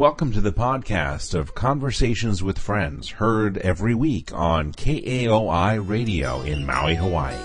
[0.00, 6.64] Welcome to the podcast of Conversations with Friends, heard every week on KAOI Radio in
[6.64, 7.36] Maui, Hawaii.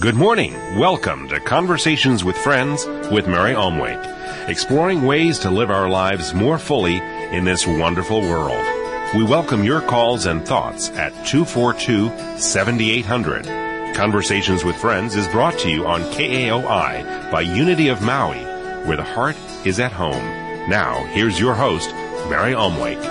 [0.00, 0.54] Good morning.
[0.78, 6.56] Welcome to Conversations with Friends with Mary Omwake, exploring ways to live our lives more
[6.56, 8.66] fully in this wonderful world.
[9.14, 13.94] We welcome your calls and thoughts at 242-7800.
[13.94, 18.43] Conversations with Friends is brought to you on KAOI by Unity of Maui,
[18.84, 20.22] where the heart is at home.
[20.68, 21.90] Now, here's your host,
[22.28, 23.02] Mary Omwake.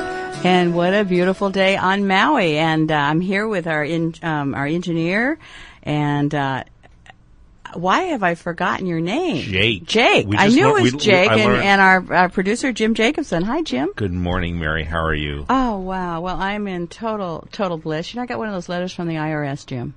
[0.45, 2.58] And what a beautiful day on Maui.
[2.58, 5.40] And uh, I'm here with our in, um, our engineer.
[5.84, 6.64] And uh,
[7.73, 9.41] why have I forgotten your name?
[9.44, 9.86] Jake.
[9.86, 10.28] Jake.
[10.38, 11.30] I knew lear- it was we- Jake.
[11.30, 13.44] I and, and our, our producer Jim Jacobson.
[13.44, 13.92] Hi, Jim.
[13.95, 14.84] Good morning, Mary.
[14.84, 15.45] How are you?
[15.50, 16.22] Oh wow.
[16.22, 18.14] Well, I'm in total total bliss.
[18.14, 19.94] You know, I got one of those letters from the IRS, Jim.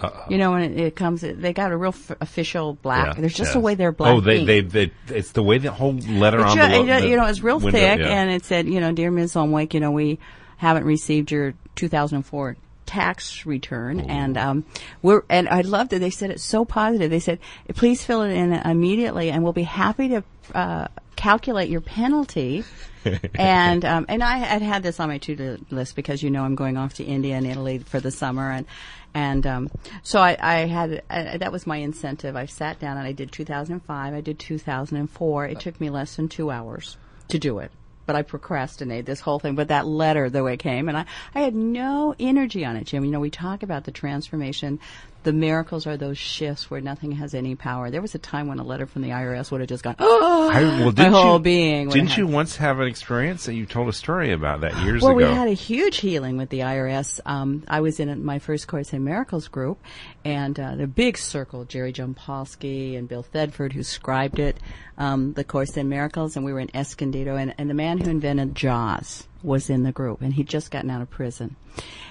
[0.00, 0.24] Uh-oh.
[0.28, 3.14] You know, when it, it comes, they got a real f- official black.
[3.14, 3.54] Yeah, There's just yes.
[3.54, 4.14] the way they're black.
[4.14, 7.08] Oh, they, they, they, it's the way the whole letter It on ju- the, it
[7.08, 8.08] you know, it's real window, thick, yeah.
[8.08, 9.34] and it said, you know, dear Ms.
[9.34, 10.18] Omwake, you know, we
[10.56, 12.56] haven't received your 2004
[12.90, 14.64] tax return, and um,
[15.00, 16.00] we're and I loved it.
[16.00, 17.08] They said it's so positive.
[17.10, 17.38] They said,
[17.74, 20.24] please fill it in immediately, and we'll be happy to
[20.54, 22.64] uh, calculate your penalty.
[23.34, 26.42] and um, and I had had this on my to do list because you know
[26.42, 28.66] I'm going off to India and Italy for the summer and
[29.14, 29.70] and um,
[30.02, 32.36] so I, I had uh, that was my incentive.
[32.36, 34.14] I sat down and I did 2005.
[34.14, 35.46] I did 2004.
[35.46, 36.96] It took me less than two hours
[37.28, 37.72] to do it.
[38.06, 39.54] But I procrastinated this whole thing.
[39.54, 42.84] But that letter, the way it came, and I, I had no energy on it,
[42.84, 43.04] Jim.
[43.04, 44.80] You know, we talk about the transformation.
[45.22, 47.90] The miracles are those shifts where nothing has any power.
[47.90, 50.50] There was a time when a letter from the IRS would have just gone, oh,
[50.52, 51.88] I, well, my whole you, being.
[51.90, 55.18] Didn't you once have an experience that you told a story about that years well,
[55.18, 55.28] ago?
[55.28, 57.20] we had a huge healing with the IRS.
[57.26, 59.78] Um, I was in my first Course in Miracles group,
[60.24, 64.58] and uh, the big circle, Jerry Jampolsky and Bill Thetford, who scribed it,
[64.96, 68.08] um, the Course in Miracles, and we were in Escondido, and, and the man who
[68.08, 71.56] invented JAWS was in the group, and he'd just gotten out of prison.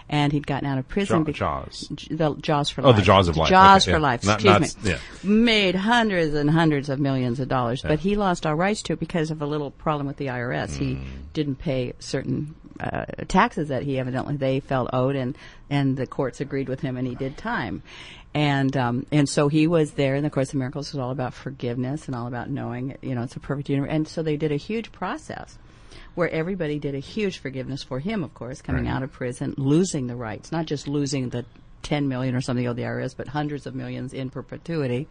[0.09, 1.23] And he'd gotten out of prison.
[1.23, 1.87] Be- Jaws.
[1.93, 2.95] J- the Jaws for Oh, life.
[2.95, 3.49] the Jaws of life.
[3.49, 4.01] Jaws Okay, for yeah.
[4.03, 4.25] life.
[4.25, 4.91] Not- Excuse not- me.
[4.91, 4.97] yeah.
[5.23, 8.99] Made hundreds and hundreds of millions of dollars, but he lost all rights to it
[8.99, 10.75] because of a little problem with the IRS.
[10.75, 11.03] He Hmm.
[11.33, 15.37] didn't pay certain uh, taxes that he evidently they felt owed, and
[15.69, 17.83] and the courts agreed with him, and he did time.
[18.33, 21.33] And um, and so he was there, and the Course of Miracles was all about
[21.33, 23.89] forgiveness and all about knowing, you know, it's a perfect universe.
[23.91, 25.57] And so they did a huge process
[26.15, 30.07] where everybody did a huge forgiveness for him, of course, coming out of prison, losing
[30.07, 31.45] the rights, not just losing the
[31.83, 35.07] 10 million or something owed the IRS, but hundreds of millions in perpetuity.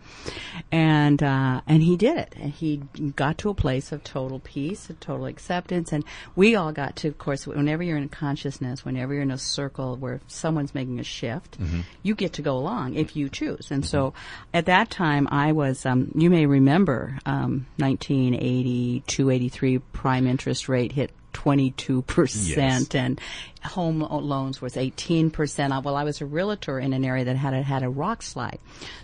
[0.70, 2.34] And, uh, and he did it.
[2.38, 2.78] And he
[3.16, 5.92] got to a place of total peace, of total acceptance.
[5.92, 6.04] And
[6.36, 9.96] we all got to, of course, whenever you're in consciousness, whenever you're in a circle
[9.96, 11.56] where someone's making a shift,
[12.02, 13.70] you get to go along if you choose.
[13.70, 14.14] And so
[14.52, 20.92] at that time, I was, um, you may remember, um, 1982, 83 prime interest rate
[20.92, 22.94] hit 22% Yes.
[22.94, 23.20] and
[23.64, 25.76] home loans was 18%.
[25.76, 28.22] Uh, Well, I was a realtor in an area that had a, had a rock
[28.22, 28.58] slide.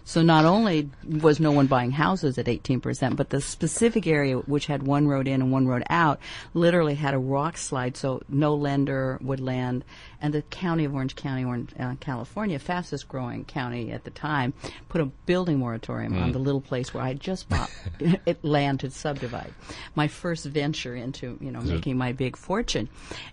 [0.04, 4.66] So not only was no one buying houses at 18%, but the specific area which
[4.66, 6.20] had one road in and one road out
[6.53, 7.97] literally had a rock slide.
[7.97, 9.84] So no lender would lend.
[10.20, 14.54] And the county of Orange County, Orange, uh, California, fastest growing county at the time,
[14.88, 17.70] put a building moratorium on the little place where I just bought
[18.00, 19.53] it land to subdivide.
[19.94, 22.88] My first venture into, you know, making my big fortune.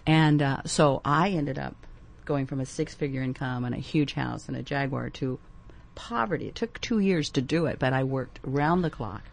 [0.05, 1.75] And uh, so I ended up
[2.25, 5.39] going from a six figure income and a huge house and a Jaguar to
[5.95, 6.47] poverty.
[6.47, 9.23] It took two years to do it, but I worked round the clock.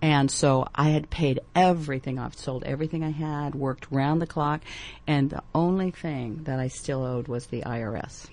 [0.00, 4.62] And so I had paid everything off, sold everything I had, worked round the clock,
[5.06, 8.28] and the only thing that I still owed was the IRS.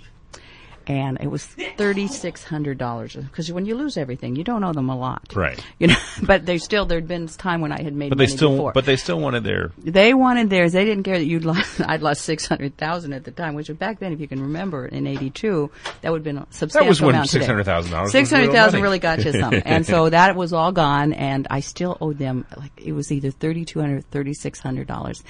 [0.88, 4.74] And it was thirty six hundred dollars because when you lose everything, you don't owe
[4.74, 5.60] them a lot, Right.
[5.80, 8.52] You know, but they still there'd been time when I had made but they still,
[8.52, 8.72] before.
[8.72, 9.72] but they still wanted their.
[9.78, 10.74] They wanted theirs.
[10.74, 11.82] They didn't care that you'd lost.
[11.86, 14.86] I'd lost six hundred thousand at the time, which back then, if you can remember,
[14.86, 15.70] in '82,
[16.02, 17.46] that would have been a substantial That was when amount today.
[17.48, 21.14] $600,000 was Six hundred thousand really got you something, and so that was all gone.
[21.14, 24.88] And I still owed them like it was either thirty two hundred, thirty six hundred
[24.88, 25.24] dollars,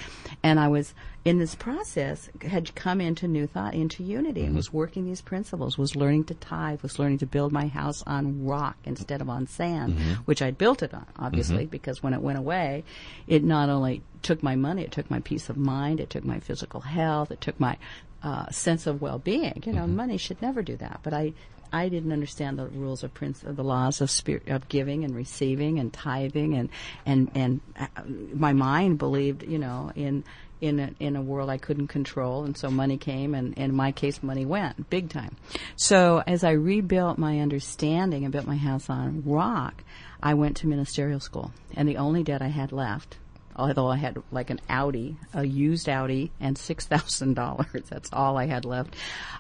[0.43, 0.93] and I was
[1.25, 5.75] in this process had come into new thought, into unity, and was working these principles,
[5.75, 9.47] was learning to tithe, was learning to build my house on rock instead of on
[9.47, 12.83] sand, which I'd built it on, obviously, because when it went away,
[13.25, 16.39] it not only took my money, it took my peace of mind, it took my
[16.39, 17.75] physical health, it took my
[18.21, 19.63] uh, sense of well-being.
[19.65, 21.33] You know, money should never do that, but I.
[21.73, 25.13] I didn't understand the rules of prince of the laws of spirit of giving and
[25.13, 26.69] receiving and tithing and
[27.05, 27.87] and and uh,
[28.33, 30.23] my mind believed you know in
[30.61, 33.75] in a, in a world I couldn't control, and so money came, and, and in
[33.75, 35.35] my case, money went big time.
[35.75, 39.83] So as I rebuilt my understanding and built my house on rock,
[40.21, 43.17] I went to ministerial school, and the only debt I had left
[43.55, 47.83] although I had like an Audi, a used Audi, and six thousand dollars.
[47.89, 48.95] That's all I had left.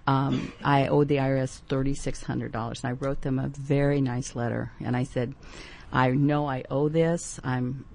[0.07, 4.01] Um, I owed the IRS thirty six hundred dollars, and I wrote them a very
[4.01, 5.33] nice letter, and I said.
[5.91, 7.39] I know I owe this.
[7.43, 7.85] I'm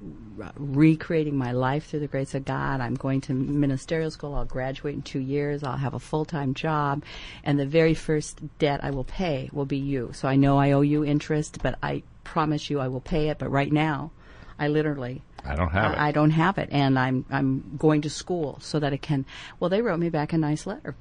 [0.57, 2.81] recreating my life through the grace of God.
[2.81, 4.35] I'm going to ministerial school.
[4.35, 5.63] I'll graduate in two years.
[5.63, 7.05] I'll have a full time job.
[7.45, 10.11] And the very first debt I will pay will be you.
[10.15, 13.39] So I know I owe you interest, but I promise you I will pay it.
[13.39, 14.13] But right now,
[14.59, 15.99] I literally I don't have it.
[15.99, 19.25] I, I don't have it, and I'm I'm going to school so that it can.
[19.59, 20.95] Well, they wrote me back a nice letter,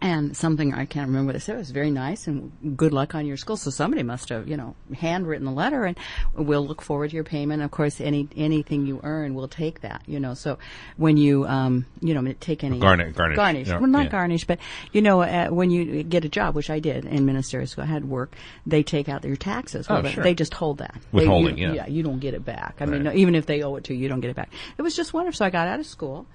[0.00, 1.56] and something I can't remember what it said.
[1.56, 3.56] It was very nice and good luck on your school.
[3.56, 5.96] So somebody must have you know handwritten the letter, and
[6.34, 7.62] we'll look forward to your payment.
[7.62, 10.02] Of course, any anything you earn, we'll take that.
[10.06, 10.58] You know, so
[10.96, 13.36] when you um you know take any Garnish- garnish.
[13.36, 14.10] garnish, Yeah, well not yeah.
[14.10, 14.58] garnish, but
[14.92, 17.88] you know uh, when you get a job, which I did in ministerial school, I
[17.88, 18.34] had work.
[18.66, 19.88] They take out your taxes.
[19.88, 20.22] Well, Oh, they- sure.
[20.24, 20.94] they just hold that.
[21.12, 21.86] They- Withholding, you, yeah.
[21.88, 22.76] you don't get it back.
[22.80, 24.50] I mean, no, even if they owe it to you, you don't get it back.
[24.78, 25.38] It was just wonderful.
[25.38, 26.26] So I got out of school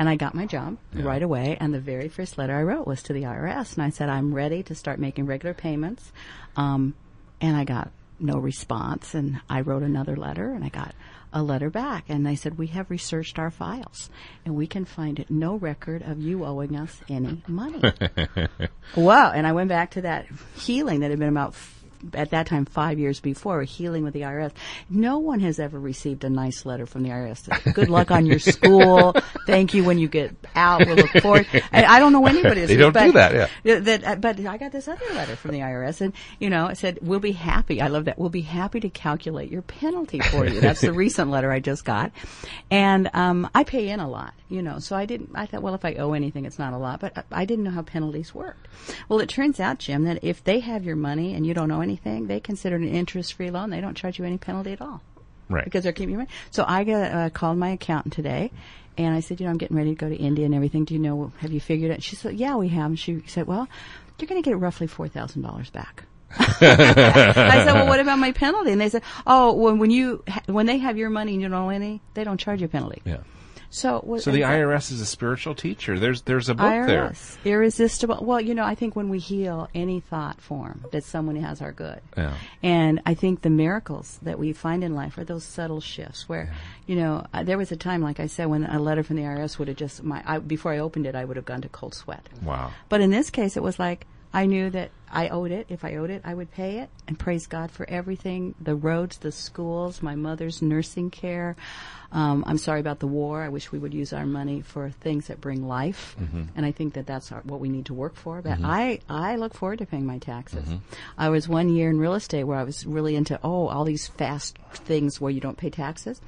[0.00, 1.58] and I got my job right away.
[1.60, 3.74] And the very first letter I wrote was to the IRS.
[3.74, 6.10] And I said, I'm ready to start making regular payments.
[6.56, 6.94] Um,
[7.38, 9.14] and I got no response.
[9.14, 10.94] And I wrote another letter and I got
[11.34, 12.06] a letter back.
[12.08, 14.08] And they said, We have researched our files
[14.46, 17.82] and we can find no record of you owing us any money.
[18.96, 19.32] Wow.
[19.32, 20.26] And I went back to that
[20.56, 21.54] healing that had been about,
[22.14, 24.52] at that time, five years before, healing with the IRS.
[24.88, 27.74] No one has ever received a nice letter from the IRS.
[27.74, 29.14] Good luck on your school.
[29.46, 30.86] Thank you when you get out.
[30.86, 31.46] We'll look forward.
[31.72, 32.60] I, I don't know anybody.
[32.70, 33.78] They don't but, do that, yeah.
[33.80, 36.78] That, uh, but I got this other letter from the IRS, and you know, it
[36.78, 38.18] said, "We'll be happy." I love that.
[38.18, 40.60] We'll be happy to calculate your penalty for you.
[40.60, 42.12] That's the recent letter I just got,
[42.70, 44.78] and um, I pay in a lot, you know.
[44.78, 45.30] So I didn't.
[45.34, 47.00] I thought, well, if I owe anything, it's not a lot.
[47.00, 48.68] But I- I didn't know how penalties worked.
[49.08, 51.80] Well, it turns out, Jim, that if they have your money and you don't owe
[51.80, 53.70] anything, they consider it an interest-free loan.
[53.70, 55.00] They don't charge you any penalty at all
[55.48, 55.64] right.
[55.64, 56.30] because they're keeping your money.
[56.50, 58.50] So I got, uh, called my accountant today,
[58.98, 60.84] and I said, you know, I'm getting ready to go to India and everything.
[60.84, 61.32] Do you know?
[61.38, 62.02] Have you figured it?
[62.02, 62.86] She said, yeah, we have.
[62.86, 63.68] And she said, well,
[64.18, 66.04] you're going to get roughly four thousand dollars back.
[66.38, 68.70] I said, well, what about my penalty?
[68.72, 71.48] And they said, oh, when when you ha- when they have your money and you
[71.48, 73.02] don't owe any, they don't charge you a penalty.
[73.04, 73.18] yeah.
[73.70, 75.98] So what, So the IRS is a spiritual teacher.
[75.98, 77.10] There's there's a book there.
[77.10, 78.18] IRS, irresistible.
[78.20, 81.70] Well, you know, I think when we heal any thought form, that someone has our
[81.70, 82.00] good.
[82.16, 82.34] Yeah.
[82.64, 86.52] And I think the miracles that we find in life are those subtle shifts where,
[86.86, 89.22] you know, uh, there was a time, like I said, when a letter from the
[89.22, 91.68] IRS would have just, my, I, before I opened it, I would have gone to
[91.68, 92.28] cold sweat.
[92.42, 92.72] Wow.
[92.88, 95.66] But in this case, it was like I knew that I owed it.
[95.68, 96.90] If I owed it, I would pay it.
[97.08, 101.56] And praise God for everything the roads, the schools, my mother's nursing care.
[102.12, 103.42] Um, I'm sorry about the war.
[103.42, 106.16] I wish we would use our money for things that bring life.
[106.20, 106.42] Mm-hmm.
[106.56, 108.42] And I think that that's our, what we need to work for.
[108.42, 108.66] But mm-hmm.
[108.66, 110.64] I, I look forward to paying my taxes.
[110.64, 110.94] Mm-hmm.
[111.16, 114.08] I was one year in real estate where I was really into, oh, all these
[114.08, 116.20] fast things where you don't pay taxes.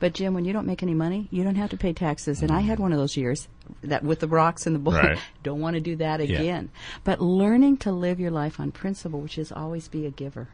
[0.00, 2.42] But Jim, when you don't make any money, you don't have to pay taxes.
[2.42, 3.46] And I had one of those years
[3.82, 4.94] that with the rocks and the bowl.
[4.94, 5.18] Right.
[5.42, 6.70] don't want to do that again.
[7.04, 10.48] But learning to live your life on principle, which is always be a giver.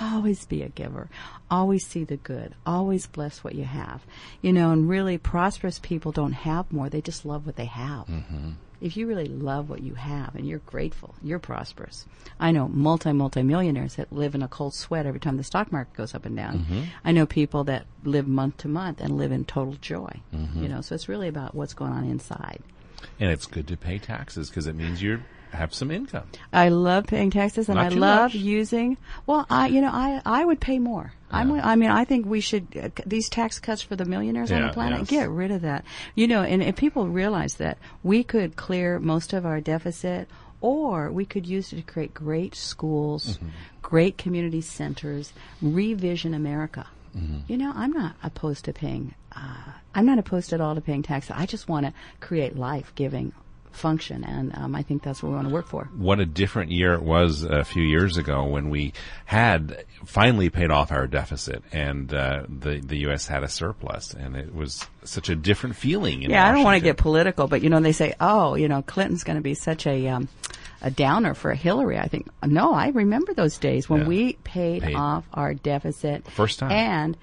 [0.00, 1.08] Always be a giver.
[1.50, 2.54] Always see the good.
[2.66, 4.04] Always bless what you have.
[4.42, 6.90] You know, and really prosperous people don't have more.
[6.90, 8.06] They just love what they have.
[8.06, 8.50] Mm-hmm.
[8.78, 12.04] If you really love what you have and you're grateful, you're prosperous.
[12.38, 15.72] I know multi, multi millionaires that live in a cold sweat every time the stock
[15.72, 16.58] market goes up and down.
[16.58, 16.82] Mm-hmm.
[17.02, 20.20] I know people that live month to month and live in total joy.
[20.34, 20.62] Mm-hmm.
[20.62, 22.60] You know, so it's really about what's going on inside.
[23.18, 26.28] And it's good to pay taxes because it means you have some income.
[26.52, 28.34] I love paying taxes, and Not I love much.
[28.34, 28.96] using.
[29.26, 31.12] Well, I you know I I would pay more.
[31.28, 34.62] I'm, I mean, I think we should uh, these tax cuts for the millionaires on
[34.62, 35.00] the planet.
[35.00, 35.10] yes.
[35.10, 35.84] Get rid of that.
[36.14, 40.28] You know, and if people realize that we could clear most of our deficit.
[40.62, 43.48] Or we could use it to create great schools, Mm-hmm.
[43.82, 46.86] great community centers, revision America.
[47.14, 47.40] Mm-hmm.
[47.46, 49.14] You know, I'm not opposed to paying.
[49.36, 51.32] Uh, I'm not opposed at all to paying taxes.
[51.36, 53.32] I just want to create life-giving
[53.76, 55.84] function, and um, I think that's what we want to work for.
[55.96, 58.92] What a different year it was a few years ago when we
[59.24, 63.26] had finally paid off our deficit and uh, the the U.S.
[63.26, 66.22] had a surplus, and it was such a different feeling.
[66.22, 68.68] In Yeah, I don't want to get political, but you know, they say, oh, you
[68.68, 70.28] know, Clinton's going to be such a um,
[70.82, 71.98] a downer for Hillary.
[71.98, 74.06] I think no, I remember those days when Yeah.
[74.08, 74.94] we paid, Paid.
[74.96, 76.70] off our deficit First time.
[76.72, 77.16] and.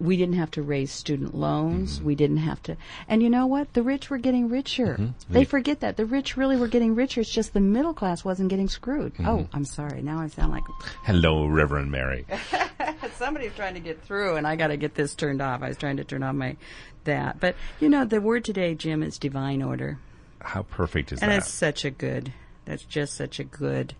[0.00, 1.96] We didn't have to raise student loans.
[1.96, 2.06] Mm-hmm.
[2.06, 2.76] We didn't have to,
[3.06, 3.74] and you know what?
[3.74, 4.96] The rich were getting richer.
[4.98, 5.32] Mm-hmm.
[5.32, 7.20] They forget that the rich really were getting richer.
[7.20, 9.14] It's just the middle class wasn't getting screwed.
[9.14, 9.28] Mm-hmm.
[9.28, 10.02] Oh, I'm sorry.
[10.02, 10.64] Now I sound like
[11.04, 12.26] Hello, Reverend Mary.
[13.16, 15.62] somebody's trying to get through and I got to get this turned off.
[15.62, 16.56] I was trying to turn off my
[17.04, 17.40] that.
[17.40, 19.98] But you know, the word today, Jim, is divine order.
[20.40, 21.38] How perfect is And that?
[21.38, 22.32] it's such a good,
[22.64, 23.94] that's just such a good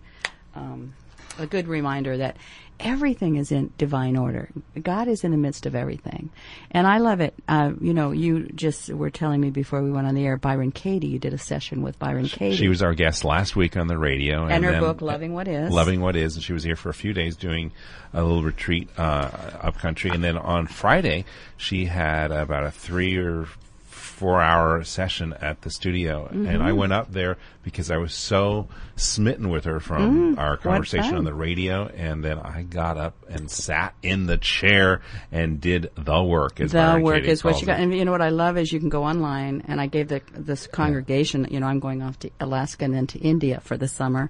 [0.55, 0.93] um,
[1.39, 2.37] a good reminder that
[2.79, 4.49] everything is in divine order.
[4.81, 6.29] God is in the midst of everything.
[6.71, 7.35] And I love it.
[7.47, 10.71] Uh, you know, you just were telling me before we went on the air, Byron
[10.71, 12.55] Katie, you did a session with Byron Katie.
[12.55, 14.43] She was our guest last week on the radio.
[14.43, 15.71] And, and her then- book, Loving What Is.
[15.71, 16.35] Loving What Is.
[16.35, 17.71] And she was here for a few days doing
[18.13, 19.29] a little retreat uh,
[19.61, 20.09] up country.
[20.11, 21.25] And then on Friday,
[21.57, 23.47] she had about a three or
[23.91, 26.27] four hour session at the studio.
[26.27, 26.61] And Mm-hmm.
[26.61, 31.17] I went up there because I was so smitten with her from our conversation Mm,
[31.19, 31.87] on the radio.
[31.87, 36.59] And then I got up and sat in the chair and did the work.
[36.59, 37.79] As the Byron work Katie is what you got.
[37.79, 37.83] it.
[37.83, 40.21] And you know what I love is you can go online, and I gave the
[40.33, 41.47] this congregation.
[41.51, 44.29] You know, I'm going off to Alaska and then to India for the summer,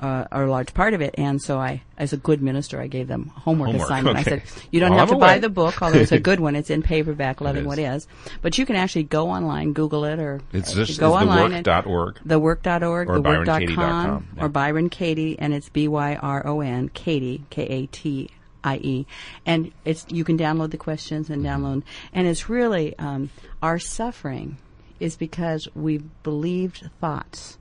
[0.00, 1.14] uh, or a large part of it.
[1.18, 4.18] And so I, as a good minister, I gave them homework, Homework, assignment.
[4.18, 4.36] okay.
[4.36, 6.40] I said, you don't While have I'm to buy the book, although it's a good
[6.40, 6.56] one.
[6.56, 7.64] It's in paperback, Loving.
[7.64, 8.06] What Is,
[8.42, 11.62] but you can actually go online, Google it, or It's uh, just go it's online.
[11.64, 12.18] thework.org.
[12.26, 14.44] thework.org, Or thework.com, yeah.
[14.44, 18.28] or Byron Katie, and it's B Y R O N, Katie, K A T
[18.64, 19.06] I E.
[19.46, 21.64] And it's you can download the questions and Mm-hmm.
[21.64, 21.82] download,
[22.12, 23.30] and it's really um,
[23.62, 24.56] our suffering
[25.00, 27.58] is because we believed thoughts.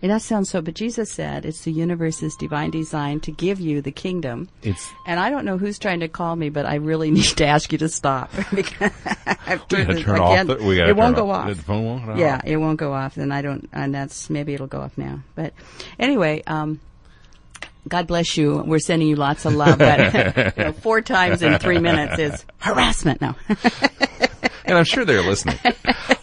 [0.00, 3.82] And that sounds so, but Jesus said it's the universe's divine design to give you
[3.82, 4.48] the kingdom.
[4.62, 7.44] It's And I don't know who's trying to call me, but I really need to
[7.46, 8.30] ask you to stop.
[8.54, 8.92] because
[9.46, 10.50] I've we gotta it turn again.
[10.50, 10.58] off.
[10.58, 11.48] The, we gotta it won't go off.
[11.48, 12.18] The phone won't go off.
[12.18, 15.20] Yeah, it won't go off, and I don't, and that's maybe it'll go off now.
[15.34, 15.52] But
[15.98, 16.80] anyway, um,
[17.88, 18.58] God bless you.
[18.58, 20.14] We're sending you lots of love, but
[20.58, 23.20] you know, four times in three minutes is harassment.
[23.20, 23.34] No,
[24.64, 25.58] and I'm sure they're listening.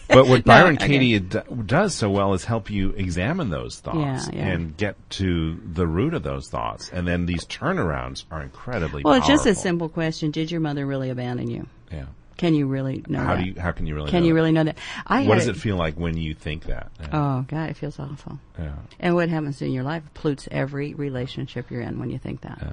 [0.08, 0.86] But what Byron okay.
[0.86, 4.46] Katie d- does so well is help you examine those thoughts Yeah, yeah.
[4.48, 6.88] and get to the root of those thoughts.
[6.92, 10.86] And then these turnarounds are incredibly well, it's just a simple question: Did your mother
[10.86, 11.66] really abandon you?
[11.92, 12.06] Yeah.
[12.36, 13.42] Can you really know How that?
[13.42, 13.54] do you?
[13.58, 14.10] How can you really?
[14.10, 14.40] Can know you that?
[14.40, 14.76] really know that?
[15.06, 16.90] I What does a- it feel like when you think that?
[17.00, 17.08] Yeah.
[17.12, 18.38] Oh God, it feels awful.
[18.58, 18.72] yeah.
[19.00, 22.58] And what happens in your life pollutes every relationship you're in when you think that.
[22.60, 22.72] Yeah.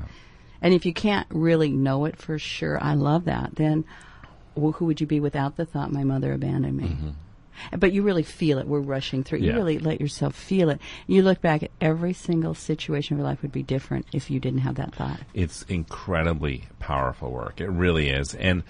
[0.62, 3.56] And if you can't really know it for sure, I love that.
[3.56, 3.86] Then,
[4.56, 6.96] well, who would you be without the thought, "My mother abandoned me"?
[7.78, 8.68] But you really feel it.
[8.68, 9.40] We're rushing through.
[9.40, 9.52] You Mm-hmm.
[9.52, 9.64] Yeah.
[9.64, 10.82] really let yourself feel it.
[11.06, 14.40] You look back at every single situation of your life would be different if you
[14.40, 15.20] didn't have that thought.
[15.36, 17.62] It's incredibly powerful work.
[17.62, 18.34] It really is.
[18.34, 18.64] And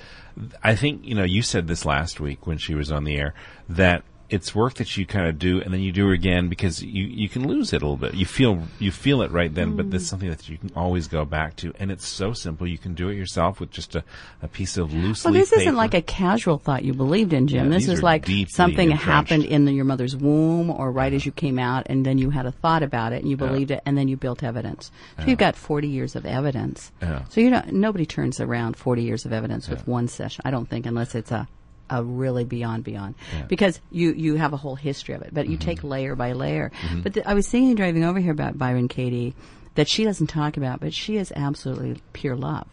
[0.61, 3.33] I think, you know, you said this last week when she was on the air
[3.69, 6.81] that it's work that you kind of do and then you do it again because
[6.81, 8.15] you, you can lose it a little bit.
[8.15, 10.07] You feel you feel it right then, but it's mm.
[10.07, 11.71] something that you can always go back to.
[11.77, 12.65] And it's so simple.
[12.65, 14.03] You can do it yourself with just a,
[14.41, 17.71] a piece of loose Well, this isn't like a casual thought you believed in, Jim.
[17.71, 19.03] Yeah, this is like something entrenched.
[19.03, 22.31] happened in the, your mother's womb or right as you came out, and then you
[22.31, 24.89] had a thought about it and you believed it, and then you built evidence.
[25.19, 26.91] So you've got 40 years of evidence.
[27.03, 27.23] Yeah.
[27.29, 30.41] So you know nobody turns around 40 years of evidence with one session.
[30.43, 31.47] I don't think unless it's a
[31.89, 33.15] a really beyond beyond
[33.47, 35.65] because you you have a whole history of it, but you Mm-hmm.
[35.69, 36.71] take layer by layer.
[37.03, 39.35] But the, I was thinking driving over here about Byron Katie
[39.75, 42.67] that she doesn't talk about, but she is absolutely pure love.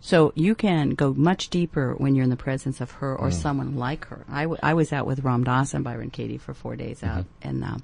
[0.00, 3.20] So you can go much deeper when you're in the presence of her Mm.
[3.22, 4.24] or someone like her.
[4.28, 7.26] I, w- I was out with Ram Dass and Byron Katie for four days out
[7.42, 7.48] Mm-hmm.
[7.48, 7.78] in uh,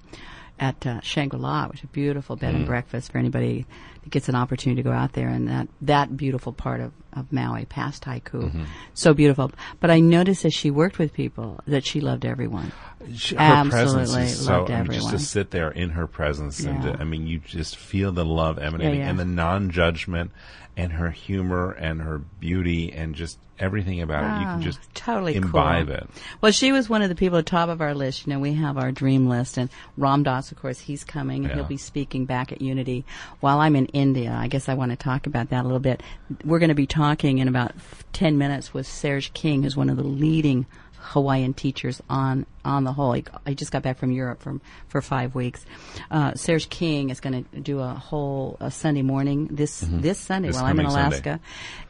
[0.61, 2.59] at uh, Shangri-La, which is a beautiful bed Mm.
[2.59, 3.67] and breakfast for anybody
[4.03, 5.29] that gets an opportunity to go out there.
[5.29, 8.65] And that that beautiful part of, of Maui, past Haiku, Mm-hmm.
[8.95, 9.51] so beautiful.
[9.81, 12.73] But I noticed as she worked with people that she loved everyone.
[13.15, 16.61] She- Absolutely her presence is so, I mean, just to sit there in her presence
[16.61, 19.11] and to, I mean, you just feel the love emanating yeah.
[19.11, 20.31] and the non-judgment
[20.77, 24.41] and her humor and her beauty and just everything about it.
[24.41, 25.95] You can Ah, just totally imbibe cool.
[25.95, 26.11] it.
[26.41, 28.27] Well, she was one of the people at the top of our list.
[28.27, 31.45] You know, we have our dream list, and Ram Dass, of course, he's coming.
[31.45, 31.55] Yeah.
[31.55, 33.05] He'll be speaking back at Unity
[33.39, 34.33] while I'm in India.
[34.37, 36.03] I guess I want to talk about that a little bit.
[36.45, 37.73] We're going to be talking in about
[38.13, 40.67] ten minutes with Serge King, who's one of the leading
[41.05, 43.15] Hawaiian teachers on on the whole.
[43.47, 45.65] I just got back from Europe from for five weeks.
[46.11, 50.45] Uh, Serge King is going to do a whole a Sunday morning this this Sunday
[50.49, 50.53] Mm-hmm.
[50.53, 51.17] This while I'm in coming Sunday.
[51.31, 51.41] Alaska,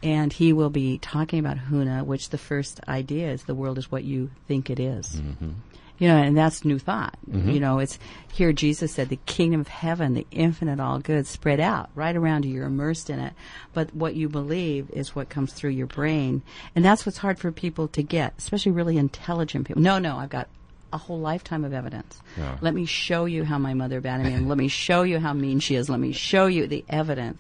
[0.03, 3.91] and he will be talking about Huna, which the first idea is the world is
[3.91, 5.07] what you think it is.
[5.09, 5.51] Mm-hmm.
[5.99, 7.17] You know, and that's new thought.
[7.31, 7.51] Mm-hmm.
[7.51, 7.99] You know, it's
[8.33, 12.45] here Jesus said the kingdom of heaven, the infinite all good, spread out right around
[12.45, 12.53] you.
[12.53, 13.33] You're immersed in it.
[13.73, 16.43] But what you believe is what comes through your brain.
[16.75, 19.83] And that's what's hard for people to get, especially really intelligent people.
[19.83, 20.49] No, no, I've got
[20.93, 22.21] a whole lifetime of evidence.
[22.37, 22.57] Yeah.
[22.61, 25.33] Let me show you how my mother abandoned me, and let me show you how
[25.33, 25.91] mean she is.
[25.91, 27.39] Let me show you the evidence.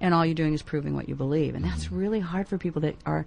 [0.00, 1.54] And all you're doing is proving what you believe.
[1.54, 3.24] And that's really hard for people that are,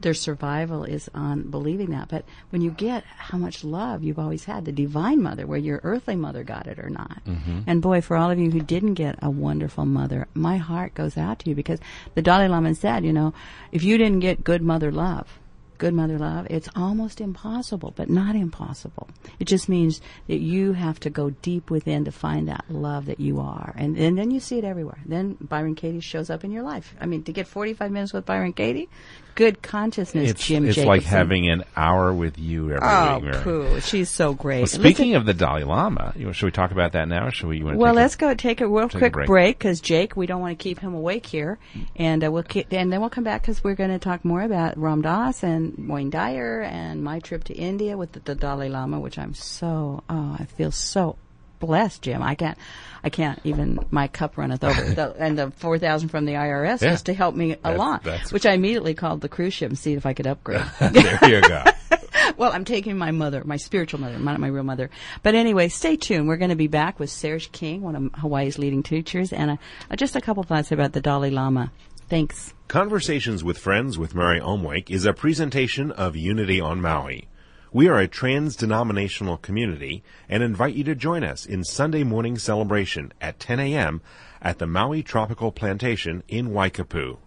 [0.00, 2.08] their survival is on believing that.
[2.08, 5.80] But when you get how much love you've always had, the divine mother, where your
[5.84, 7.24] earthly mother got it or not.
[7.24, 7.60] Mm-hmm.
[7.66, 11.16] And boy, for all of you who didn't get a wonderful mother, my heart goes
[11.16, 11.78] out to you because
[12.14, 13.32] the Dalai Lama said, you know,
[13.70, 15.38] if you didn't get good mother love,
[15.78, 19.08] good mother love, it's almost impossible, but not impossible.
[19.38, 23.20] It just means that you have to go deep within to find that love that
[23.20, 23.74] you are.
[23.76, 24.98] And, and then you see it everywhere.
[25.04, 26.94] Then Byron Katie shows up in your life.
[27.00, 28.88] I mean, to get 45 minutes with Byron Katie,
[29.36, 33.24] good consciousness, It's, Jim it's like having an hour with you every Oh, week.
[33.24, 33.42] Mary.
[33.44, 33.80] cool.
[33.80, 34.58] She's so great.
[34.60, 37.26] Well, speaking of the Dalai Lama, you know, should we talk about that now?
[37.28, 37.58] Or should we?
[37.58, 39.26] You Well, let's go take a real take quick break.
[39.28, 41.58] break because Jake, we don't want to keep him awake here,
[41.94, 44.76] and uh, we'll and then we'll come back because we're going to talk more about
[44.76, 48.98] Ram Dass and Wayne Dyer and my trip to India with the, the Dalai Lama,
[48.98, 51.16] which I'm so oh, I feel so
[51.58, 52.22] blessed, Jim.
[52.22, 52.56] I can't,
[53.04, 56.82] I can't even my cup runneth over, the, and the four thousand from the IRS
[56.82, 56.92] Yeah.
[56.92, 59.94] was to help me along, that's- which I immediately called the cruise ship and see
[59.94, 60.62] if I could upgrade.
[60.80, 61.64] there you go.
[62.36, 64.90] well, I'm taking my mother, my spiritual mother, not my real mother.
[65.22, 66.26] But anyway, stay tuned.
[66.28, 69.52] We're going to be back with Serge King, one of Hawaii's leading teachers, and
[69.90, 71.70] uh, just a couple thoughts about the Dalai Lama.
[72.08, 72.54] Thanks.
[72.68, 77.28] Conversations with Friends with Mary Omwake is a presentation of Unity on Maui.
[77.72, 83.12] We are a trans-denominational community and invite you to join us in Sunday morning celebration
[83.20, 84.00] at 10 a.m.
[84.40, 87.18] at the Maui Tropical Plantation in Waikapu.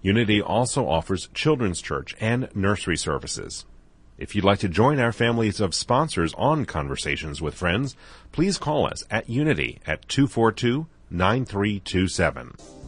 [0.00, 3.66] Unity also offers children's church and nursery services.
[4.16, 7.94] If you'd like to join our families of sponsors on Conversations with Friends,
[8.32, 12.83] please call us at Unity at 242 9327.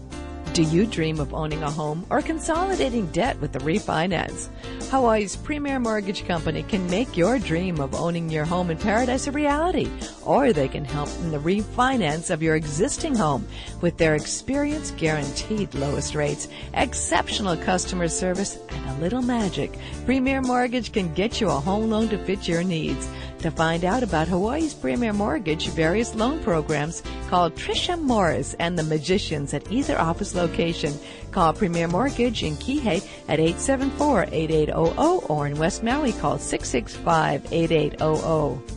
[0.57, 4.49] Do you dream of owning a home or consolidating debt with a refinance?
[4.89, 9.33] Hawaii's premier mortgage company can make your dream of owning your home in paradise a
[9.33, 9.91] reality,
[10.25, 13.47] or they can help in the refinance of your existing home
[13.83, 19.79] with their experience guaranteed lowest rates, exceptional customer service, and a little magic.
[20.07, 23.07] Premier Mortgage can get you a home loan to fit your needs.
[23.41, 28.83] To find out about Hawaii's Premier Mortgage various loan programs, call Trisha Morris and the
[28.83, 30.95] Magicians at either office location.
[31.31, 38.73] Call Premier Mortgage in Kihei at 874-8800 or in West Maui call 665-8800.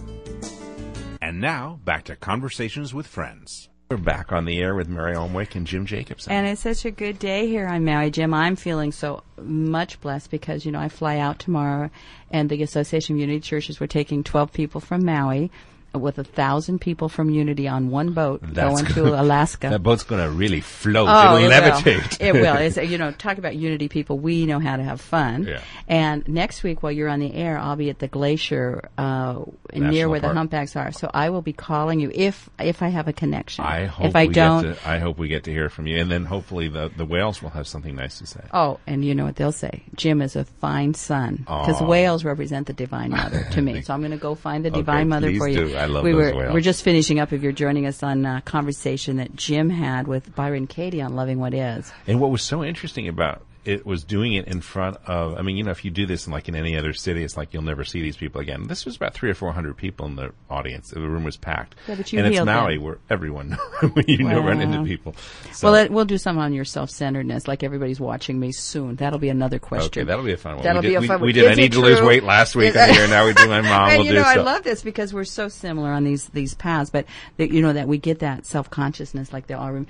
[1.22, 3.70] And now back to conversations with friends.
[3.92, 6.32] We're back on the air with Mary Omwake and Jim Jacobson.
[6.32, 8.36] And it's such a good day here on Maui, Jim.
[8.36, 11.90] I'm feeling so much blessed because, you know, I fly out tomorrow
[12.30, 15.50] and the Association of Unity Churches, we're taking 12 people from Maui
[15.94, 19.70] with a thousand people from Unity on one boat That's going to Alaska.
[19.72, 21.08] that boat's going to really float.
[21.10, 22.20] Oh, It'll it levitate.
[22.20, 22.28] Will.
[22.28, 22.56] it will.
[22.60, 24.20] It's, you know, talk about unity people.
[24.20, 25.46] We know how to have fun.
[25.46, 25.62] Yeah.
[25.88, 30.10] And next week, while you're on the air, I'll be at the glacier uh, near
[30.10, 30.34] where Park.
[30.34, 30.92] the humpbacks are.
[30.92, 33.66] So I will be calling you if if I have a connection.
[33.66, 35.88] I hope if I we don't, Get to, I hope we get to hear from
[35.88, 38.42] you, and then hopefully the the whales will have something nice to say.
[38.54, 39.84] Oh, and you know what they'll say?
[39.96, 43.82] Jim is a fine son because whales represent the divine mother to me.
[43.82, 45.68] So I'm going to go find the Okay, divine mother for you.
[45.70, 45.76] do.
[45.80, 46.54] I love we those were whales.
[46.54, 47.34] we're just finishing up.
[47.34, 51.40] If you're joining us on a conversation that Jim had with Byron Katie on Loving
[51.40, 51.92] What Is.
[52.08, 55.38] And what was so interesting about it was doing it in front of.
[55.38, 57.36] I mean, you know, if you do this in like in any other city, it's
[57.38, 58.68] like you'll never see these people again.
[58.68, 60.90] This was about three or four hundred people in the audience.
[60.92, 61.76] The room was packed.
[61.88, 62.84] Yeah, but you and it's Maui them.
[62.84, 63.58] where everyone
[64.08, 65.16] you know run into people.
[65.54, 68.96] So, Well, it, we'll do something on your self-centeredness, like everybody's watching me soon.
[68.98, 70.02] That'll be another question.
[70.02, 70.64] okay, that'll be a fun one.
[70.64, 71.34] That'll we be did, a we, fun we one.
[71.34, 71.52] did.
[71.52, 73.08] I need to lose weight last week on here.
[73.08, 73.90] Now we do my mom.
[73.90, 74.44] and will you know, I so.
[74.44, 77.06] love this because we're so similar on these these paths, but
[77.38, 79.86] that you know that we get that self consciousness, like they all.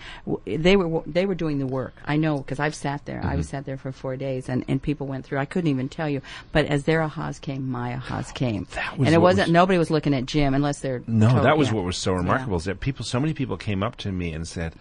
[0.45, 1.93] They were they were doing the work.
[2.05, 3.21] I know because I've sat there.
[3.23, 3.57] I was Mm-hmm.
[3.59, 5.37] Sat there for four days, and and people went through.
[5.39, 9.07] I couldn't even tell you, but as their ahas came, my ahas came, That was
[9.07, 9.47] and it wasn't.
[9.47, 11.73] was- nobody was looking at Jim unless they're No, told- that was yeah.
[11.75, 14.47] what was so remarkable is that people, so many people came up to me and
[14.47, 14.73] said,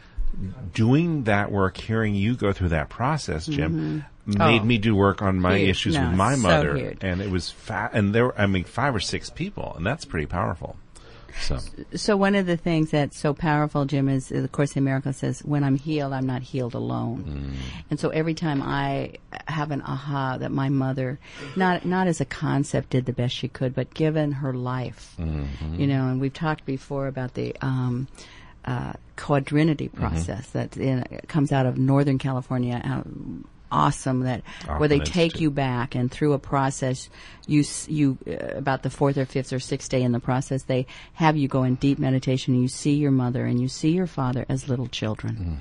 [0.75, 4.39] doing that work, hearing you go through that process, Jim, mm-hmm.
[4.39, 4.65] made Oh.
[4.65, 5.71] me do work on my Huge.
[5.71, 6.99] issues No, with my mother, huge.
[7.01, 10.05] and it was fa- and there, were, I mean, five or six people, and that's
[10.05, 10.77] pretty powerful.
[11.41, 11.59] So
[11.95, 15.41] So one of the things that's so powerful, Jim, is of course the miracle says,
[15.45, 17.83] "When I'm healed, I'm not healed alone." Mm.
[17.91, 19.15] And so every time I
[19.47, 21.19] have an aha that my mother,
[21.57, 25.75] not not as a concept, did the best she could, but given her life, Mm-hmm.
[25.81, 27.55] you know, and we've talked before about the.
[27.61, 28.09] Um,
[28.65, 30.01] uh, quadrinity Mm-hmm.
[30.01, 32.83] process that in, comes out of Northern California.
[32.85, 33.03] Uh,
[33.71, 34.43] awesome that
[34.79, 35.41] where they take Institute.
[35.41, 37.09] you back and through a process
[37.47, 40.87] you you uh, about the fourth or fifth or sixth day in the process they
[41.15, 44.07] have you go in deep meditation and you see your mother and you see your
[44.07, 45.59] father as little children.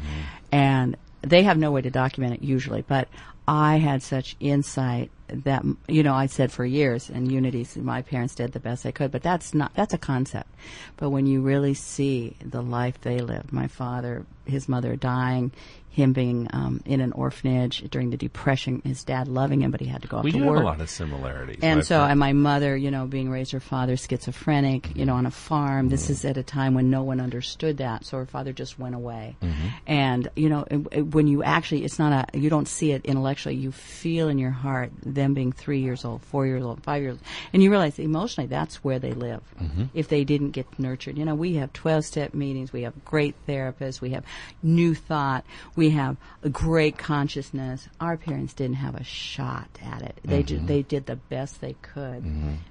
[0.51, 3.07] And they have no way to document it usually but
[3.47, 8.35] i had such insight that you know i said for years and unity my parents
[8.35, 10.49] did the best they could but that's not that's a concept.
[10.95, 15.51] But when you really see the life they lived my father his mother dying
[15.97, 19.87] him being um, in an orphanage during the depression his dad loving him but he
[19.87, 21.57] had to go off we to work have a lot of similarities.
[21.61, 25.25] and so, and my mother, you know, being raised her father schizophrenic, you know, on
[25.25, 25.89] a farm.
[25.89, 26.11] This mm-hmm.
[26.13, 28.05] is at a time when no one understood that.
[28.05, 29.35] So her father just went away.
[29.41, 29.67] Mm-hmm.
[29.87, 33.05] And, you know, it- it- when you actually, it's not a, you don't see it
[33.05, 37.01] intellectually you feel in your heart them being three years old, four years old, five
[37.01, 37.21] years old,
[37.53, 39.41] and you realize emotionally that's where they live.
[39.59, 39.85] Mm-hmm.
[39.93, 43.35] If they didn't get nurtured, you know, we have twelve step meetings, we have great
[43.47, 44.23] therapists, we have
[44.61, 45.43] new thought,
[45.75, 47.87] we have a great consciousness.
[47.99, 50.17] Our parents didn't have a shot at it.
[50.23, 52.23] They ju- they did the best they could.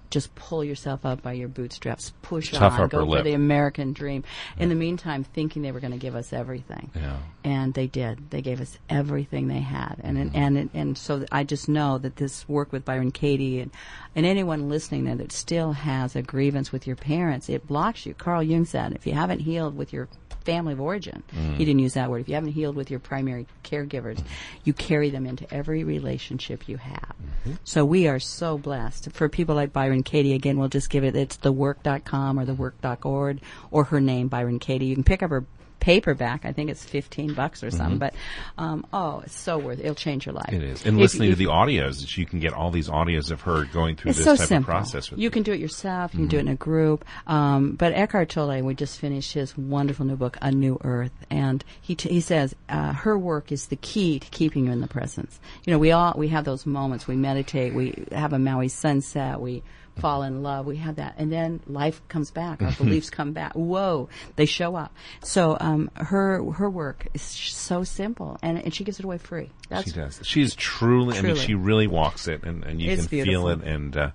[0.08, 3.18] Just pull yourself up by your bootstraps, push Tough on, go lip.
[3.20, 4.22] for the American dream.
[4.56, 7.16] In the meantime, thinking they were going to give us everything Yeah.
[7.44, 8.30] and they did.
[8.30, 10.36] They gave us everything they had, and Mm-hmm.
[10.36, 13.70] and and, and so I just know that this work with Byron Katie and
[14.14, 18.14] and anyone listening there that still has a grievance with your parents, it blocks you.
[18.14, 20.08] Carl Jung said, if you haven't healed with your
[20.46, 21.56] family of origin, Mm.
[21.56, 22.20] he didn't use that word.
[22.20, 24.18] If you haven't healed with your primary caregivers,
[24.64, 27.14] you carry them into every relationship you have.
[27.44, 27.52] Mm-hmm.
[27.64, 29.10] So we are so blessed.
[29.12, 31.14] For people like Byron Katie, again, we'll just give it.
[31.16, 34.86] It's thework.com or thework.org or her name, Byron Katie.
[34.86, 35.44] You can pick up her
[35.80, 36.44] paperback.
[36.44, 37.98] I think it's 15 bucks or something.
[37.98, 38.14] But,
[38.58, 39.82] um, oh, it's so worth it.
[39.84, 40.46] It'll change your life.
[40.46, 40.62] Mm-hmm.
[40.62, 40.86] It is.
[40.86, 43.64] And If- listening if- to the audios, you can get all these audios of her
[43.66, 44.72] going through this so type simple.
[44.72, 45.10] of process.
[45.10, 46.12] With you can do it yourself.
[46.14, 47.04] You can do it in a group.
[47.26, 51.64] Um, but Eckhart Tolle, we just finished his wonderful new book, A New Earth, and
[51.80, 54.88] he t- he says uh, her work is the key to keeping you in the
[54.88, 55.38] presence.
[55.64, 57.06] You know, we all we have those moments.
[57.06, 57.74] We meditate.
[57.74, 59.40] We have a Maui sunset.
[59.40, 59.62] We
[59.96, 60.66] fall in love.
[60.66, 62.62] We have that, and then life comes back.
[62.62, 63.52] Our beliefs come back.
[63.54, 64.94] Whoa, they show up.
[65.22, 69.18] So um, her her work is sh- so simple, and and she gives it away
[69.18, 69.50] free.
[69.68, 70.20] That's She does.
[70.22, 71.46] She's truly, I mean, Truly.
[71.46, 73.62] she really walks it, and, and you It's can feel it.
[73.62, 74.10] And uh,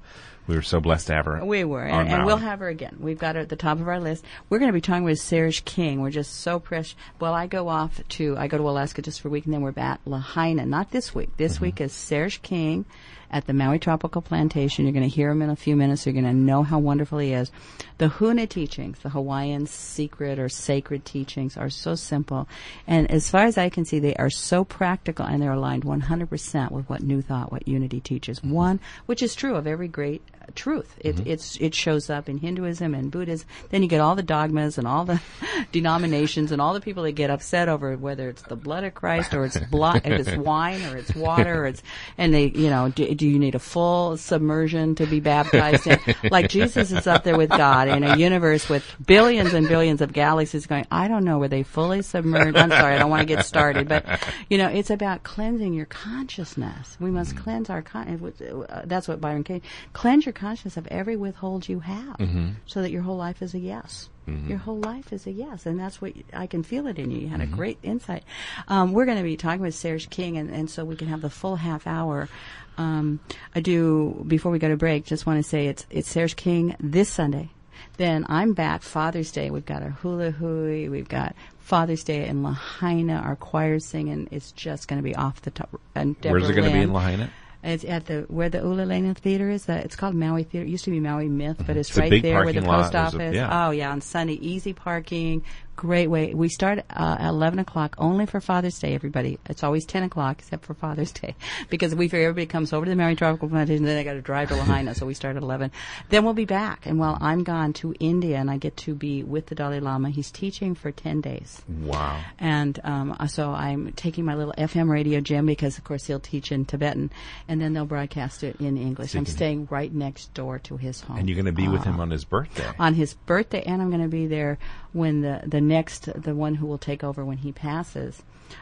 [0.47, 1.43] we were so blessed to have her.
[1.45, 2.97] We were, and, and we'll have her again.
[2.99, 4.23] We've got her at the top of our list.
[4.49, 6.01] We're going to be talking with Serge King.
[6.01, 6.95] We're just so precious.
[7.19, 9.61] Well, I go off to I go to Alaska just for a week, and then
[9.61, 10.65] we're back Lahaina.
[10.65, 11.35] Not this week.
[11.37, 11.65] This Mm-hmm.
[11.65, 12.85] week is Serge King
[13.31, 14.85] at the Maui Tropical Plantation.
[14.85, 16.05] You're going to hear him in a few minutes.
[16.05, 17.51] You're going to know how wonderful he is.
[17.97, 22.47] The Huna teachings, the Hawaiian secret or sacred teachings, are so simple,
[22.87, 26.71] and as far as I can see, they are so practical, and they're aligned 100%
[26.71, 28.43] with what New Thought, what Unity teaches.
[28.43, 30.21] One, which is true of every great
[30.55, 30.95] truth.
[30.99, 33.47] It it's it shows up in Hinduism and Buddhism.
[33.69, 35.21] Then you get all the dogmas and all the
[35.71, 39.33] denominations and all the people that get upset over whether it's the blood of Christ
[39.33, 41.83] or it's blood, if it's wine or it's water or it's
[42.17, 45.87] and they you know do, do you need a full submersion to be baptized?
[45.87, 45.99] in?
[46.31, 50.13] like Jesus is up there with God in a universe with billions and billions of
[50.13, 50.85] galaxies going.
[50.91, 52.57] I don't know were they fully submerged.
[52.57, 54.05] I'm sorry, I don't want to get started, but
[54.49, 56.97] you know it's about cleansing your consciousness.
[56.99, 58.33] We must cleanse our con.
[58.69, 62.17] uh, That's what Byron Katie cleanse your consciousness of every withhold you have,
[62.65, 64.09] so that your whole life is a yes.
[64.47, 67.17] Your whole life is a yes, and that's what I can feel it in you.
[67.19, 68.23] You had a great insight.
[68.69, 71.19] Um, we're going to be talking with Serge King, and, and so we can have
[71.21, 72.29] the full half hour.
[72.77, 73.19] Um,
[73.53, 75.05] I do before we go to break.
[75.05, 77.49] Just want to say it's it's Serge King this Sunday.
[77.97, 79.49] Then I'm back Father's Day.
[79.49, 80.87] We've got our hula hui.
[80.87, 83.15] We've got Father's Day in Lahaina.
[83.15, 84.29] Our choir singing.
[84.31, 85.69] It's just going to be off the top.
[85.93, 87.29] And Where's it going to be in Lahaina?
[87.63, 89.67] It's at the where the Ulalena Theater is.
[89.69, 90.65] Uh, it's called Maui Theater.
[90.65, 93.13] It used to be Maui Myth, but it's, It's right there where the post There's
[93.13, 93.35] a- office.
[93.35, 93.67] yeah.
[93.67, 95.43] Oh yeah, on Sunday, easy parking,
[95.81, 96.33] great way.
[96.35, 98.93] We start uh, at eleven o'clock only for Father's Day.
[98.93, 101.35] Everybody, it's always ten o'clock except for Father's Day
[101.69, 104.13] because we figure everybody comes over to the Maui Tropical Plantation, and then they got
[104.13, 105.71] to drive to Lahaina, so we start at eleven.
[106.09, 109.23] Then we'll be back, and while I'm gone to India, and I get to be
[109.23, 111.61] with the Dalai Lama, he's teaching for ten days.
[111.81, 112.21] Wow.
[112.37, 116.19] And um, uh, so I'm taking my little FM radio Jim because, of course, he'll
[116.19, 117.11] teach in Tibetan,
[117.47, 119.15] and then they'll broadcast it in English.
[119.15, 121.17] I'm can- staying right next door to his home.
[121.17, 122.67] And you're going to be with Uh, him on his birthday.
[122.77, 124.59] on his birthday, and I'm going to be there
[124.93, 128.21] when the the next the one who will take over when he passes,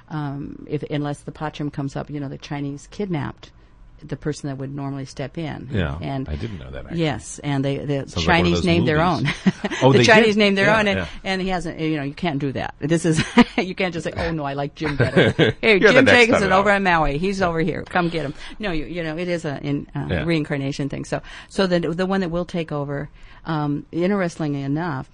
[0.09, 3.51] um, if unless the Panchen comes up, you know, the Chinese kidnapped
[4.01, 5.67] the person that would normally step in.
[5.73, 7.01] Yeah, and I didn't know that, actually.
[7.01, 9.25] Yes, and they the Sounds like Chinese those named their own.
[9.81, 10.39] Oh, the Chinese did?
[10.43, 11.07] named their Yeah, own, and, yeah.
[11.23, 11.79] and he hasn't.
[11.79, 12.75] You know, you can't do that.
[12.79, 13.17] This is
[13.57, 16.75] you can't just say, "Oh no, I like Jim better." Hey, Jim Jacobson over out.
[16.77, 17.17] on Maui.
[17.17, 17.83] He's over here.
[17.83, 18.33] Come get him.
[18.59, 20.23] No, you you know, it is a in, uh, Yeah.
[20.25, 21.05] reincarnation thing.
[21.05, 23.09] So so the the one that will take over.
[23.45, 25.09] Um, interestingly enough,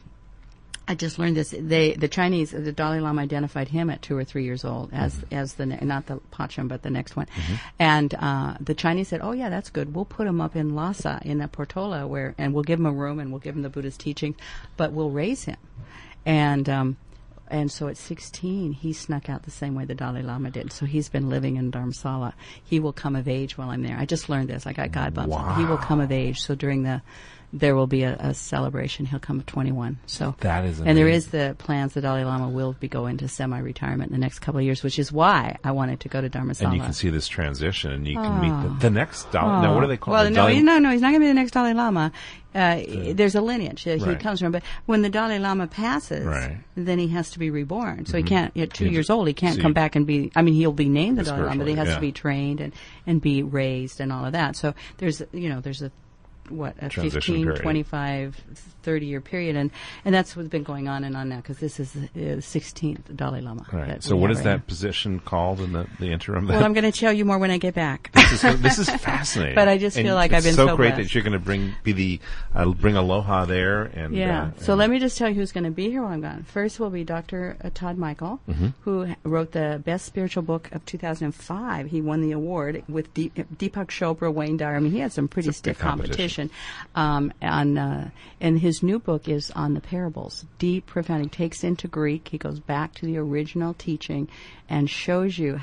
[0.87, 1.53] I just learned this.
[1.57, 5.15] They, the Chinese, the Dalai Lama identified him at two or three years old as
[5.15, 5.33] Mm-hmm.
[5.35, 7.27] as the not the Panchen but the next one,
[7.79, 9.95] and uh, the Chinese said, "Oh yeah, that's good.
[9.95, 12.91] We'll put him up in Lhasa in the Potala where, and we'll give him a
[12.91, 14.35] room and we'll give him the Buddhist teaching,
[14.77, 15.57] but we'll raise him."
[16.25, 16.97] And um,
[17.47, 20.71] and so at 16, he snuck out the same way the Dalai Lama did.
[20.73, 22.33] So he's been living in Dharamsala.
[22.63, 23.97] He will come of age while I'm there.
[23.99, 24.65] I just learned this.
[24.65, 25.35] I got God bumps.
[25.57, 26.39] He will come of age.
[26.41, 27.03] So during the
[27.57, 29.05] there will be a, a celebration.
[29.05, 29.97] He'll come at 21.
[30.07, 31.93] So That is and there is the plans.
[31.93, 34.99] The Dalai Lama will be going to semi-retirement in the next couple of years, which
[34.99, 36.65] is why I wanted to go to Dharmasala.
[36.65, 39.61] and you can see this transition, and you can meet the, the next Dalai.
[39.61, 40.17] Now, what do they call Oh.
[40.17, 40.31] well, it?
[40.31, 42.11] no, no, no, he's not going to be the next Dalai Lama.
[42.53, 42.81] Uh,
[43.13, 46.57] there's a lineage that he comes from, but when the Dalai Lama passes, Right.
[46.75, 48.05] then he has to be reborn.
[48.05, 48.55] So he can't.
[48.57, 50.31] At two He's- years old, he can't come back and be.
[50.37, 51.95] I mean, he'll be named the The Dalai Lama, but he has yeah.
[51.95, 52.73] to be trained and
[53.05, 54.55] and be raised and all of that.
[54.55, 55.91] So there's you know there's a
[56.49, 57.61] what a Transition 15 period.
[57.61, 58.41] 25
[58.83, 59.71] 30 year period and
[60.05, 63.15] and that's what's been going on and on now because this is the uh, 16th
[63.15, 64.03] dalai lama Right.
[64.03, 64.63] So, what is that now.
[64.67, 66.47] position called in the, the interim?
[66.47, 68.89] well i'm going to tell you more when i get back this is this is
[69.01, 69.55] fascinating.
[69.55, 71.09] But I just And feel like I've been so so great blessed.
[71.09, 72.19] that you're going to bring be the
[72.53, 74.51] uh, bring aloha there and Yeah.
[74.55, 76.21] uh, so and- let me just tell you who's going to be here while I'm
[76.21, 76.43] gone.
[76.43, 77.57] First will be Dr.
[77.63, 78.67] uh, Todd Michael, Mm-hmm.
[78.81, 81.87] who wrote the best spiritual book of 2005.
[81.87, 84.75] He won the award with Deep, Deepak Chopra, Wayne Dyer.
[84.75, 86.34] I mean, he had some pretty stiff big competition.
[86.95, 88.03] Um, and uh,
[88.41, 91.23] and his new book is on the parables, deep, profound.
[91.23, 92.27] He takes into Greek.
[92.29, 94.27] He goes back to the original teaching
[94.69, 95.59] and shows you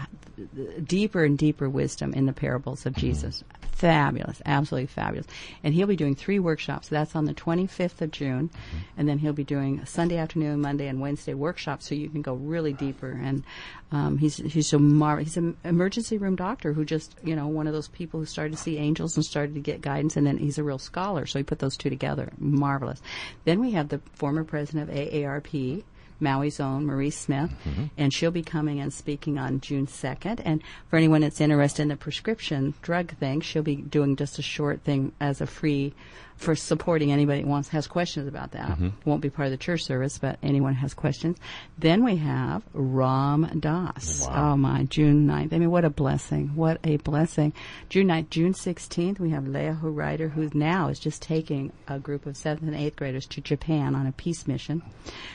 [0.85, 2.88] deeper and deeper wisdom in the parables Mm-hmm.
[2.88, 3.44] of Jesus.
[3.72, 5.26] Fabulous, absolutely fabulous.
[5.64, 6.88] And he'll be doing three workshops.
[6.88, 8.78] That's on the 25th of June, Mm-hmm.
[9.00, 12.35] and then he'll be doing Sunday afternoon, Monday, and Wednesday workshops, so you can go
[12.35, 13.11] really deeper.
[13.11, 13.42] And
[13.90, 17.66] um, he's he's so mar- he's an emergency room doctor who just you know one
[17.66, 20.38] of those people who started to see angels and started to get guidance, and then
[20.38, 21.27] he's a real scholar.
[21.27, 22.33] So he put those two together.
[22.38, 23.01] Marvelous.
[23.44, 25.85] Then we have the former president of AARP.
[26.20, 27.87] Maui's own Marie Smith, mm-hmm.
[27.98, 30.40] and she'll be coming and speaking on June 2nd.
[30.44, 34.42] And for anyone that's interested in the prescription drug thing, she'll be doing just a
[34.42, 35.94] short thing as a free
[36.37, 38.71] for supporting anybody that wants has questions about that.
[38.71, 38.88] Mm-hmm.
[39.05, 41.38] Won't be part of the church service, but anyone has questions.
[41.79, 44.27] Then we have Ram Dass.
[44.31, 45.53] Oh my, June 9th.
[45.53, 46.55] I mean, what a blessing.
[46.55, 47.53] What a blessing.
[47.88, 52.27] June 9th, June 16th, we have Leah Ryder, who now is just taking a group
[52.27, 54.83] of seventh and eighth graders to Japan on a peace mission.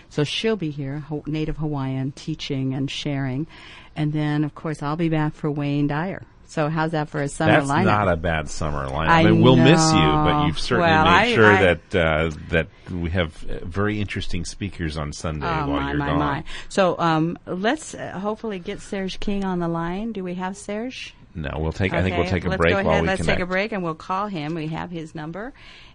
[0.09, 3.47] So she'll be here, Ho- Native Hawaiian, teaching and sharing.
[3.95, 6.23] And then, of course, I'll be back for Wayne Dyer.
[6.49, 7.67] So how's that for a summer line?
[7.67, 7.83] That's lineup?
[8.05, 9.09] not a bad summer lineup.
[9.09, 11.95] I I mean, we'll miss you, but you've certainly Well, made I- sure I- that
[11.95, 16.05] uh, that we have uh, very interesting speakers on Sunday Oh, while my, you're my,
[16.07, 16.19] gone.
[16.19, 16.43] my.
[16.69, 20.13] So um, let's uh, hopefully get Serge King on the line.
[20.13, 21.13] Do we have Serge?
[21.35, 21.93] No, we'll take.
[21.93, 22.85] I think we'll take a let's break go ahead.
[22.87, 23.37] while we let's connect.
[23.39, 24.55] take a break and we'll call him.
[24.55, 25.53] We have his number,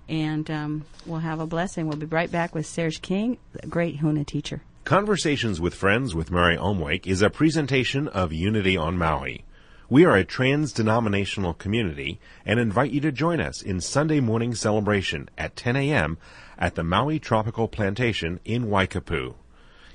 [0.09, 1.89] and um, we'll have a blessing.
[1.89, 4.63] We'll be right back with Serge King, a great Huna teacher.
[4.85, 9.45] Conversations with Friends with Mary Omwake is a presentation of Unity on Maui.
[9.93, 15.29] We are a trans-denominational community and invite you to join us in Sunday morning celebration
[15.37, 16.17] at 10 a.m.
[16.57, 19.35] at the Maui Tropical Plantation in Waikapu.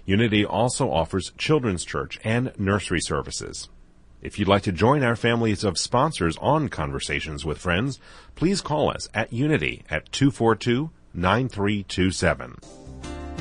[0.06, 3.70] Unity also offers children's church and nursery services.
[4.22, 8.00] If you'd like to join our families of sponsors on Conversations with Friends,
[8.36, 12.87] please call us at Unity at 242 9327.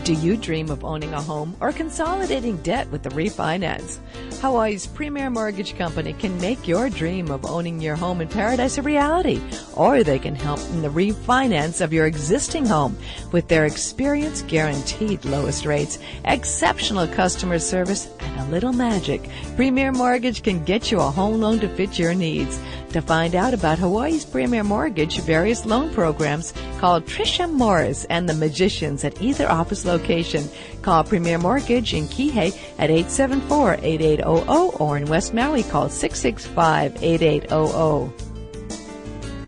[0.07, 3.99] Do you dream of owning a home or consolidating debt with a refinance?
[4.41, 8.83] Hawaii's premier mortgage company can make your dream of owning your home in paradise a
[8.83, 9.41] reality,
[9.75, 12.97] or they can help in the refinance of your existing home
[13.33, 19.29] with their experience guaranteed lowest rates, exceptional customer service, and a little magic.
[19.57, 22.61] Premier Mortgage can get you a home loan to fit your needs.
[22.97, 28.33] To find out about Hawaii's Premier Mortgage various loan programs, call Trisha Morris and the
[28.33, 30.49] Magicians at either office location.
[30.81, 38.26] Call Premier Mortgage in Kihei at 874-8800 or in West Maui call 665-8800.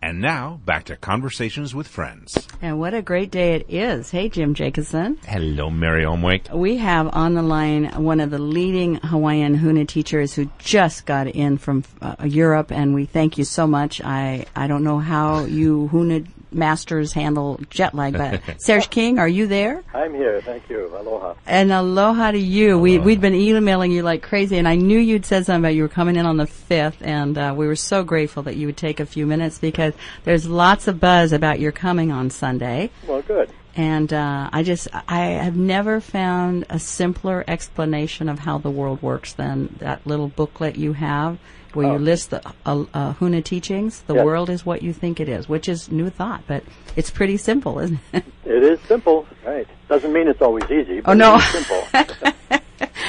[0.09, 2.47] And now back to conversations with friends.
[2.63, 4.09] And what a great day it is.
[4.09, 5.19] Hey, Jim Jacobson.
[5.27, 6.51] Hello, Mary Omwake.
[6.51, 11.27] We have on the line one of the leading Hawaiian Huna teachers who just got
[11.27, 14.01] in from uh, Europe, and we thank you so much.
[14.01, 19.27] I, I don't know how you Huna masters handle jet lag, but Serge King, are
[19.27, 19.83] you there?
[19.93, 20.41] I'm here.
[20.41, 20.87] Thank you.
[20.95, 21.35] Aloha.
[21.45, 22.77] And aloha to you.
[22.79, 25.83] We, we'd been emailing you like crazy, and I knew you'd said something about you
[25.83, 28.77] were coming in on the 5th, and uh, we were so grateful that you would
[28.77, 32.89] take a few minutes because there's lots of buzz about your coming on Sunday.
[33.07, 33.51] Well, good.
[33.79, 39.01] And uh, I just, I have never found a simpler explanation of how the world
[39.01, 41.37] works than that little booklet you have
[41.73, 41.97] where you Oh.
[41.97, 44.01] list the uh, uh, Huna teachings.
[44.01, 44.25] The Yes.
[44.25, 46.61] world is what you think it is, which is new thought, but
[46.97, 48.25] it's pretty simple, isn't it?
[48.43, 49.65] It is simple, right?
[49.87, 50.99] Doesn't mean it's always easy.
[50.99, 51.35] But Oh, no.
[51.35, 51.83] It is simple.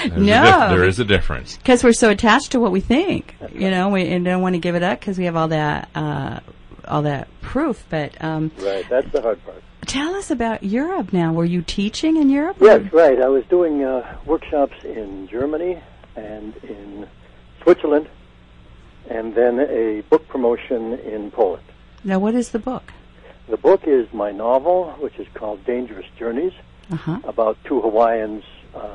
[0.05, 0.45] There's No.
[0.45, 1.57] dif- there is a difference.
[1.57, 4.61] Because we're so attached to what we think, you know, we and don't want to
[4.61, 6.39] give it up because we have all that, uh,
[6.87, 7.85] all that proof.
[7.91, 8.89] But um, right.
[8.89, 9.65] That's the hard part.
[9.87, 11.33] Tell us about Europe now.
[11.33, 12.57] Were you teaching in Europe?
[12.61, 13.21] Yes, right.
[13.21, 15.79] I was doing uh, workshops in Germany
[16.17, 17.07] and in
[17.63, 18.09] Switzerland,
[19.09, 21.63] and then a book promotion in Poland.
[22.05, 22.93] Now, what is the book?
[23.49, 26.53] The book is my novel, which is called Dangerous Journeys,
[26.93, 27.19] Uh-huh.
[27.25, 28.89] about two Hawaiians uh,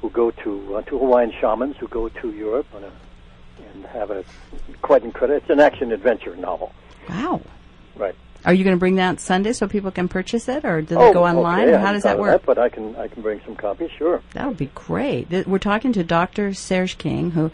[0.00, 2.92] who go to uh, two Hawaiian shamans who go to Europe on a,
[3.72, 4.24] and have a
[4.82, 5.38] quite incredible.
[5.38, 6.72] It's an action adventure novel,
[7.08, 7.40] Wow.
[7.96, 8.14] right?
[8.44, 11.12] Are you going to bring that Sunday so people can purchase it, or do they
[11.12, 11.60] go online?
[11.60, 12.42] Oh, okay, or how does that of work?
[12.44, 14.20] but I can I can bring some copies, sure.
[14.34, 15.30] That would be great.
[15.30, 16.52] Th- We're talking to Dr.
[16.54, 17.50] Serge King, who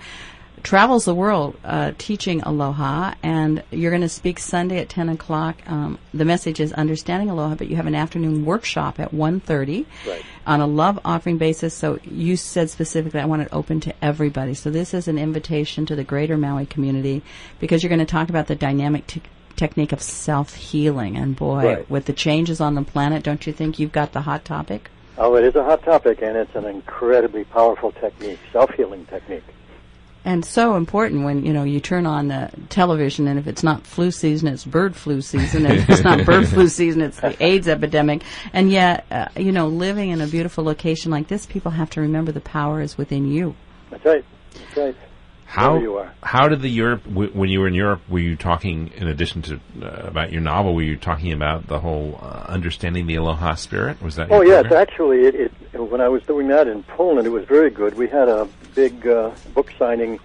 [0.65, 5.57] travels the world uh, teaching aloha, and you're going to speak Sunday at 10 o'clock.
[5.71, 10.23] Um, the message is understanding aloha, but you have an afternoon workshop at 1.30 Right.
[10.49, 11.75] on a love offering basis.
[11.75, 14.55] So you said specifically, I want it open to everybody.
[14.55, 17.23] So this is an invitation to the greater Maui community
[17.61, 19.23] because you're going to talk about the dynamic t-
[19.59, 21.17] technique of self-healing.
[21.17, 21.91] And boy, Right.
[21.91, 24.91] with the changes on the planet, don't you think you've got the hot topic?
[25.19, 29.43] Oh, it is a hot topic, and it's an incredibly powerful technique, self healing technique.
[30.25, 33.87] And so important when you know you turn on the television, and if it's not
[33.87, 35.65] flu season, it's bird flu season.
[35.67, 38.23] And if it's not bird flu season, it's the AIDS epidemic.
[38.53, 42.01] And yet, uh, you know, living in a beautiful location like this, people have to
[42.01, 43.55] remember the power is within you.
[43.91, 44.25] That's right.
[44.55, 44.97] That's right.
[45.51, 49.09] How how did the Europe w- when you were in Europe were you talking in
[49.09, 53.15] addition to uh, about your novel were you talking about the whole uh, understanding the
[53.17, 54.83] aloha spirit was that Oh yes, program?
[54.83, 55.35] actually, it,
[55.73, 57.95] it when I was doing that in Poland, it was very good.
[57.97, 60.21] We had a big uh, book signing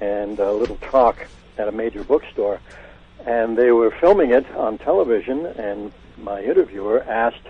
[0.00, 1.24] and a little talk
[1.56, 2.58] at a major bookstore,
[3.24, 5.46] and they were filming it on television.
[5.46, 7.46] And my interviewer asked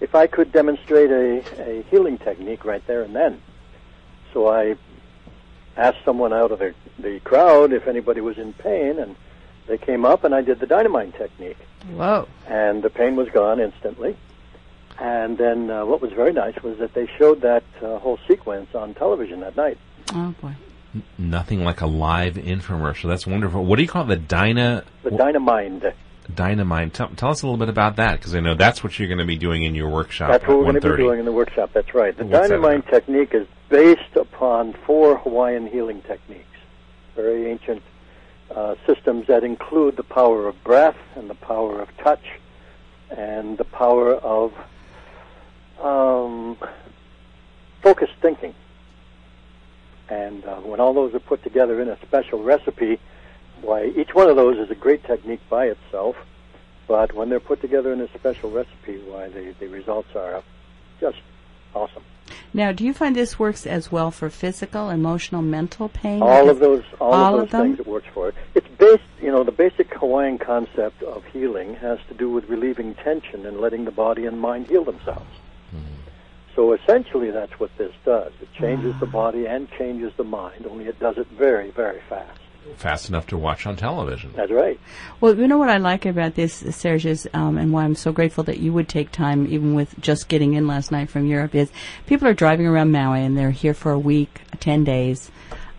[0.00, 3.40] if I could demonstrate a, a healing technique right there and then.
[4.32, 4.74] So I
[5.76, 9.16] asked someone out of the, the crowd if anybody was in pain, and
[9.66, 11.58] they came up, and I did the Dynamind technique
[11.90, 12.28] Whoa!
[12.46, 14.16] and the pain was gone instantly.
[14.98, 18.74] And then uh, what was very nice was that they showed that uh, whole sequence
[18.74, 19.78] on television that night.
[20.14, 20.54] Oh boy!
[21.18, 25.10] nothing like a live infomercial that's wonderful what do you call it the dyna The
[25.10, 25.92] Dynamind.
[26.34, 29.08] Dynamite tell, tell us a little bit about that because I know that's what you're
[29.08, 31.18] going to be doing in your workshop That's at what we're going to be doing
[31.20, 31.70] in the workshop.
[31.72, 32.16] That's right.
[32.16, 32.86] The What's about?
[32.86, 36.44] technique is based upon four Hawaiian healing techniques,
[37.14, 37.82] very ancient
[38.54, 42.24] uh, systems that include the power of breath and the power of touch
[43.10, 44.52] and the power of
[45.82, 46.56] um,
[47.82, 48.54] focused thinking.
[50.08, 53.00] And uh, when all those are put together in a special recipe,
[53.66, 56.16] why each one of those is a great technique by itself.
[56.88, 60.42] But when they're put together in a special recipe, why the, the results are
[61.00, 61.18] just
[61.74, 62.04] awesome.
[62.54, 66.22] Now, do you find this works as well for physical, emotional, mental pain?
[66.22, 67.66] All of those, all, all of of those them?
[67.76, 68.32] things it works for.
[68.54, 72.94] It's based, you know, the basic Hawaiian concept of healing has to do with relieving
[72.94, 75.26] tension and letting the body and mind heal themselves.
[76.54, 78.32] So essentially, that's what this does.
[78.40, 79.00] It changes Ah.
[79.00, 80.66] the body and changes the mind.
[80.70, 82.40] Only it does it very, very fast.
[82.76, 84.78] Fast enough to watch on television That's right.
[85.20, 88.12] Well, you know what I like about this, Serge, is, um, and why I'm so
[88.12, 91.54] grateful that you would take time, even with just getting in last night from Europe,
[91.54, 91.70] is
[92.06, 95.30] people are driving around Maui and they're here for a week, 10 days,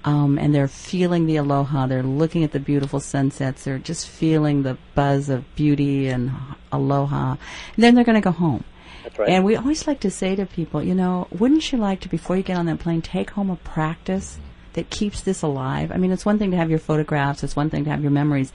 [0.04, 1.88] um, and they're feeling the aloha.
[1.88, 3.64] They're looking at the beautiful sunsets.
[3.64, 6.32] They're just feeling the buzz of beauty and
[6.72, 7.32] aloha.
[7.32, 8.64] And then they're going to go home.
[9.04, 9.30] That's right.
[9.30, 12.38] And we always like to say to people, you know, wouldn't you like to, before
[12.38, 14.40] you get on that plane, take home a practice
[14.74, 15.92] that keeps this alive?
[15.92, 18.12] I mean, it's one thing to have your photographs, it's one thing to have your
[18.12, 18.52] memories,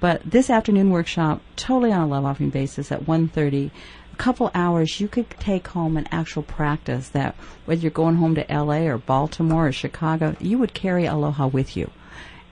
[0.00, 3.70] but this afternoon workshop, totally on a love offering basis at 1.30,
[4.12, 8.34] a couple hours, you could take home an actual practice that, whether you're going home
[8.34, 8.88] to L.A.
[8.88, 11.90] or Baltimore or Chicago, you would carry aloha with you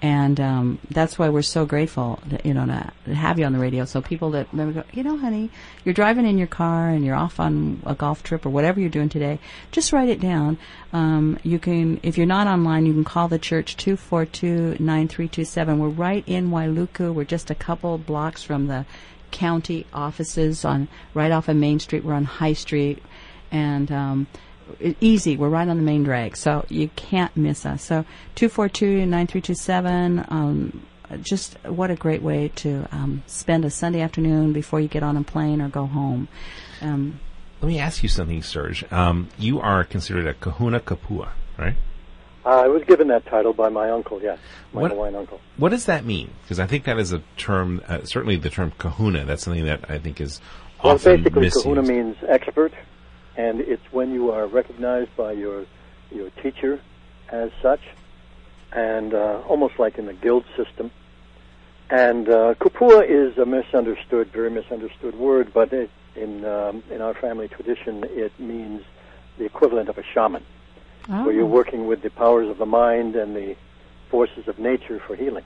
[0.02, 3.58] and um, that's why we're so grateful, that, you know, to, have you on the
[3.58, 3.84] radio.
[3.84, 5.50] So people that maybe go, you know, honey,
[5.84, 8.88] you're driving in your car and you're off on a golf trip or whatever you're
[8.88, 9.38] doing today,
[9.72, 10.56] just write it down.
[10.92, 14.76] Um, you can, if you're not online, you can call the church two four two
[14.80, 15.78] nine three two seven.
[15.78, 17.12] We're right in Wailuku.
[17.12, 18.86] We're just a couple blocks from the
[19.30, 22.04] county offices on right off of Main Street.
[22.04, 23.02] We're on High Street,
[23.52, 24.26] and um,
[25.00, 25.37] easy.
[25.37, 27.83] We're right on the main drag, so you can't miss us.
[27.85, 28.04] So
[28.35, 30.24] two four two nine three two seven.
[30.28, 30.87] Um,
[31.22, 35.16] just what a great way to um, spend a Sunday afternoon before you get on
[35.16, 36.28] a plane or go home.
[36.80, 37.18] Um,
[37.61, 41.74] let me ask you something Serge um, you are considered a kahuna kupua right
[42.46, 44.38] Uh, I was given that title by my uncle, yes,
[44.72, 45.40] my What- Hawaiian uncle.
[45.59, 46.30] What does that mean?
[46.42, 49.90] Because I think that is a term, uh, certainly the term kahuna, that's something that
[49.90, 50.40] I think is
[50.83, 51.64] Well, often basically, misused.
[51.66, 52.72] kahuna means expert,
[53.40, 55.64] and it's when you are recognized by your
[56.11, 56.81] your teacher
[57.31, 57.81] as such,
[58.72, 60.90] and uh, almost like in the guild system.
[61.88, 67.14] And uh, kupua is a misunderstood, very misunderstood word, but it, in um, in our
[67.14, 68.83] family tradition, it means
[69.38, 70.44] the equivalent of a shaman,
[71.07, 71.59] where you're oh.
[71.61, 73.57] working with the powers of the mind and the
[74.11, 75.45] forces of nature for healing.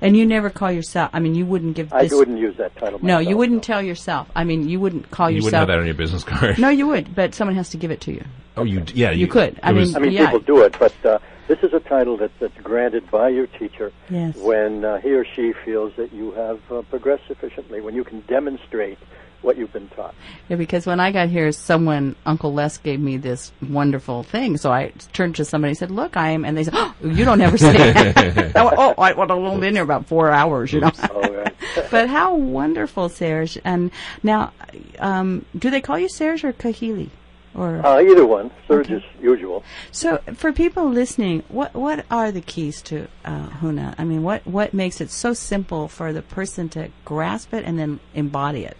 [0.00, 1.10] And you never call yourself.
[1.12, 1.92] I mean, you wouldn't give.
[1.92, 2.98] I wouldn't use that title.
[3.02, 3.74] No, you wouldn't no.
[3.74, 4.28] tell yourself.
[4.36, 5.60] I mean, you wouldn't call You wouldn't yourself.
[5.60, 6.58] have that on your business card.
[6.58, 8.24] No, you would, but someone has to give it to you.
[8.56, 9.10] Oh, you yeah.
[9.10, 9.58] You could.
[9.62, 10.26] I it was- mean- I mean, Yeah.
[10.26, 11.18] people do it, but uh,
[11.48, 14.36] this is a title that, that's granted by your teacher Yes.
[14.36, 18.20] when uh, he or she feels that you have uh, progressed sufficiently, when you can
[18.22, 18.98] demonstrate
[19.42, 20.14] what you've been taught.
[20.48, 24.56] Yeah, because when I got here, someone, Uncle Les, gave me this wonderful thing.
[24.56, 27.24] So I turned to somebody and said, "Look, I am," and they said, "Oh, you
[27.24, 28.16] don't understand."
[28.56, 30.92] I went, oh, I would have only been here about four hours, you know.
[31.10, 31.54] Oh, right.
[31.90, 33.58] but how wonderful, Serge!
[33.64, 33.90] And
[34.22, 34.52] now,
[34.98, 37.10] um, do they call you Serge or Kahili?
[37.52, 38.94] Or uh, either one, Serge Okay.
[38.96, 39.64] as usual.
[39.90, 43.94] so, for people listening, what what are the keys to uh, Huna?
[43.98, 47.76] I mean, what what makes it so simple for the person to grasp it and
[47.78, 48.76] then embody it?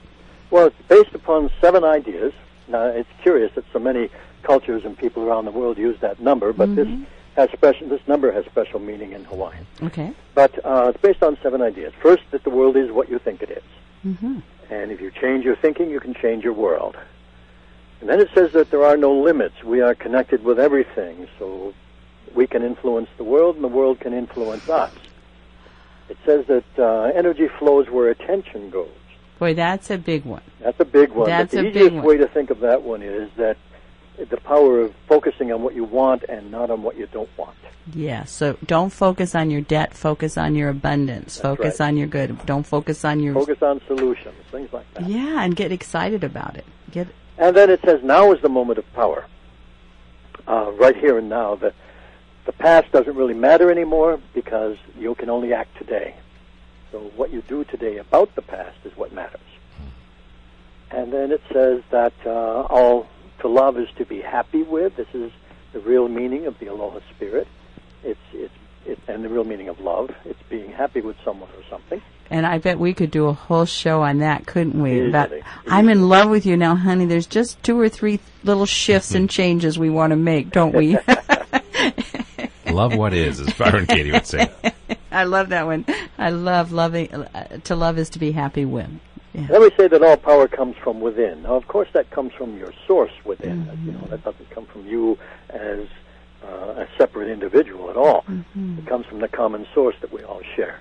[0.51, 2.33] Well, it's based upon seven ideas.
[2.69, 4.11] Now, it's curious that so many
[4.43, 6.89] cultures and people around the world use that number, but this
[7.37, 7.89] has special.
[7.89, 9.67] This number has special meaning in Hawaiian.
[9.83, 10.13] Okay.
[10.35, 11.93] But uh, it's based on seven ideas.
[12.01, 13.63] First, that the world is what you think it is.
[14.71, 16.97] And if you change your thinking, you can change your world.
[18.01, 19.63] And then it says that there are no limits.
[19.63, 21.75] We are connected with everything, so
[22.35, 24.93] we can influence the world, and the world can influence us.
[26.09, 28.89] It says that uh, energy flows where attention goes.
[29.41, 30.43] Boy, that's a big one.
[30.61, 31.27] That's a big one.
[31.27, 33.57] That's but the a big easiest way to think of that one is that
[34.19, 37.57] the power of focusing on what you want and not on what you don't want.
[37.95, 41.87] Yeah, so don't focus on your debt, focus on your abundance, focus right.
[41.87, 42.45] on your good.
[42.45, 45.09] Don't focus on your Focus on solutions, things like that.
[45.09, 46.67] Yeah, and get excited about it.
[46.91, 49.25] Get And then it says, now is the moment of power.
[50.47, 51.55] Uh, right here and now.
[51.55, 51.73] The,
[52.45, 56.15] the past doesn't really matter anymore because you can only act today.
[56.93, 59.41] So what you do today about the past is what matters.
[60.91, 63.07] And then it says that uh, all
[63.41, 64.97] to love is to be happy with.
[64.97, 65.31] This is
[65.73, 67.47] the real meaning of the Aloha spirit.
[68.03, 68.53] It's, it's,
[68.85, 70.11] it's, and the real meaning of love.
[70.25, 72.03] It's being happy with someone or something.
[72.29, 75.07] and I bet we could do a whole show on that, couldn't we?
[75.07, 75.09] Easily.
[75.11, 75.33] About
[75.69, 77.07] I'm in love with you now, honey.
[77.07, 80.99] There's just two or three little shifts and changes we want to make, don't we?
[82.71, 84.51] Love what is, as Byron Katie would say.
[85.13, 85.85] I love that one.
[86.19, 87.13] I love loving.
[87.13, 88.89] Uh, to love is to be happy with.
[89.35, 91.43] let me say that all power comes from within.
[91.43, 93.65] Now, of course, that comes from your source within.
[93.65, 93.87] Mm-hmm.
[93.87, 95.19] You know, that doesn't come from you
[95.51, 95.87] as
[96.45, 98.23] uh, a separate individual at all.
[98.23, 98.79] Mm-hmm.
[98.79, 100.79] It comes from the common source that we all share.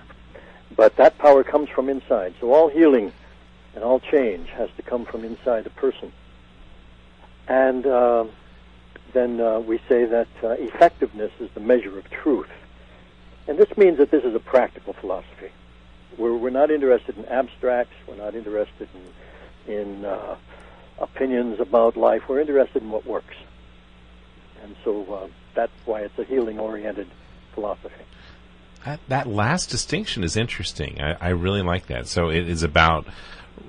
[0.76, 2.34] But that power comes from inside.
[2.40, 3.12] So all healing
[3.74, 6.12] and all change has to come from inside a person.
[7.48, 8.24] And uh,
[9.12, 12.50] then uh, we say that uh, effectiveness is the measure of truth.
[13.48, 15.50] And this means that this is a practical philosophy.
[16.18, 17.94] We're, we're not interested in abstracts.
[18.06, 18.88] We're not interested
[19.66, 20.36] in, in uh,
[20.98, 22.28] opinions about life.
[22.28, 23.36] We're interested in what works.
[24.62, 27.08] And so uh, that's why it's a healing-oriented
[27.54, 28.04] philosophy.
[28.84, 31.00] That, that last distinction is interesting.
[31.00, 32.06] I, I really like that.
[32.06, 33.06] So it is about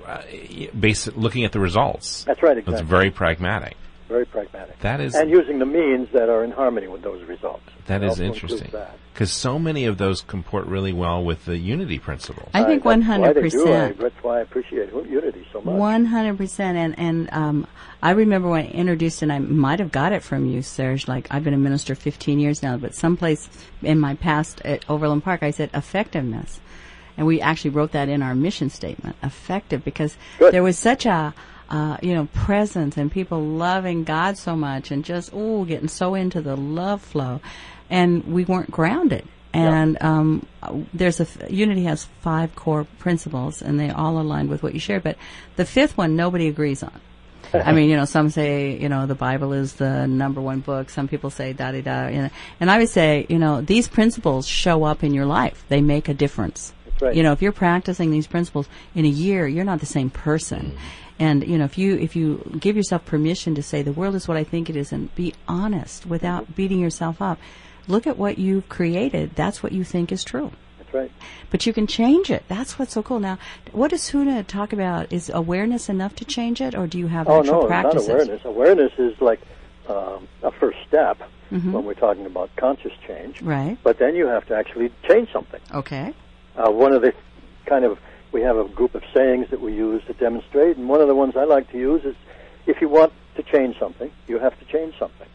[0.06, 0.22] uh,
[1.14, 2.24] looking at the results.
[2.24, 2.80] That's right, Exactly.
[2.80, 3.76] It's very pragmatic.
[4.12, 4.78] Very pragmatic.
[4.80, 7.64] That is and using the means that are in harmony with those results.
[7.86, 8.80] that It is also includes interesting
[9.14, 12.46] because so many of those comport really well with the unity principle.
[12.52, 13.62] I think one that's why hundred they do.
[13.62, 13.98] I- percent.
[13.98, 15.74] That's why I appreciate unity so much.
[15.74, 17.66] One hundred percent, and and um,
[18.02, 21.08] I remember when I introduced, and I might have got it from you, Serge.
[21.08, 23.48] Like I've been a minister fifteen years now, but someplace
[23.80, 26.60] in my past at Overland Park, I said effectiveness,
[27.16, 30.52] and we actually wrote that in our mission statement, effective, because Good.
[30.52, 31.32] there was such a
[31.72, 36.14] uh, you know presence and people loving God so much, and just oh, getting so
[36.14, 37.40] into the love flow,
[37.90, 39.26] and we weren't grounded.
[39.54, 40.46] And um,
[40.94, 45.02] there's a Unity has five core principles, and they all align with what you shared.
[45.02, 45.16] But
[45.56, 47.00] the fifth one, nobody agrees on.
[47.54, 50.88] I mean, you know, some say, you know, the Bible is the number one book.
[50.88, 52.08] Some people say da da da.
[52.08, 55.64] You know, and I would say, you know, these principles show up in your life.
[55.68, 56.72] They make a difference.
[57.02, 57.14] Right.
[57.16, 60.76] You know, if you're practicing these principles in a year, you're not the same person.
[61.18, 64.26] And you know, if you if you give yourself permission to say the world is
[64.28, 67.38] what I think it is, and be honest without beating yourself up,
[67.88, 69.34] look at what you've created.
[69.34, 71.10] That's what you think is true That's right.
[71.50, 72.44] but you can change it.
[72.48, 73.20] That's what's so cool.
[73.20, 73.38] Now,
[73.72, 75.12] what does Huna talk about?
[75.12, 78.08] Is awareness enough to change it, or do you have Oh actual no, practices?
[78.08, 78.44] not awareness.
[78.44, 79.40] Awareness is like
[79.88, 81.18] um, a first step
[81.52, 81.72] Mm-hmm.
[81.72, 83.42] when we're talking about conscious change.
[83.42, 83.76] Right.
[83.82, 85.60] But then you have to actually change something.
[85.74, 86.14] Okay.
[86.56, 87.12] Uh, one of the
[87.66, 87.98] kind of
[88.32, 91.14] we have a group of sayings that we use to demonstrate, and one of the
[91.14, 92.14] ones I like to use is,
[92.66, 95.28] if you want to change something, you have to change something.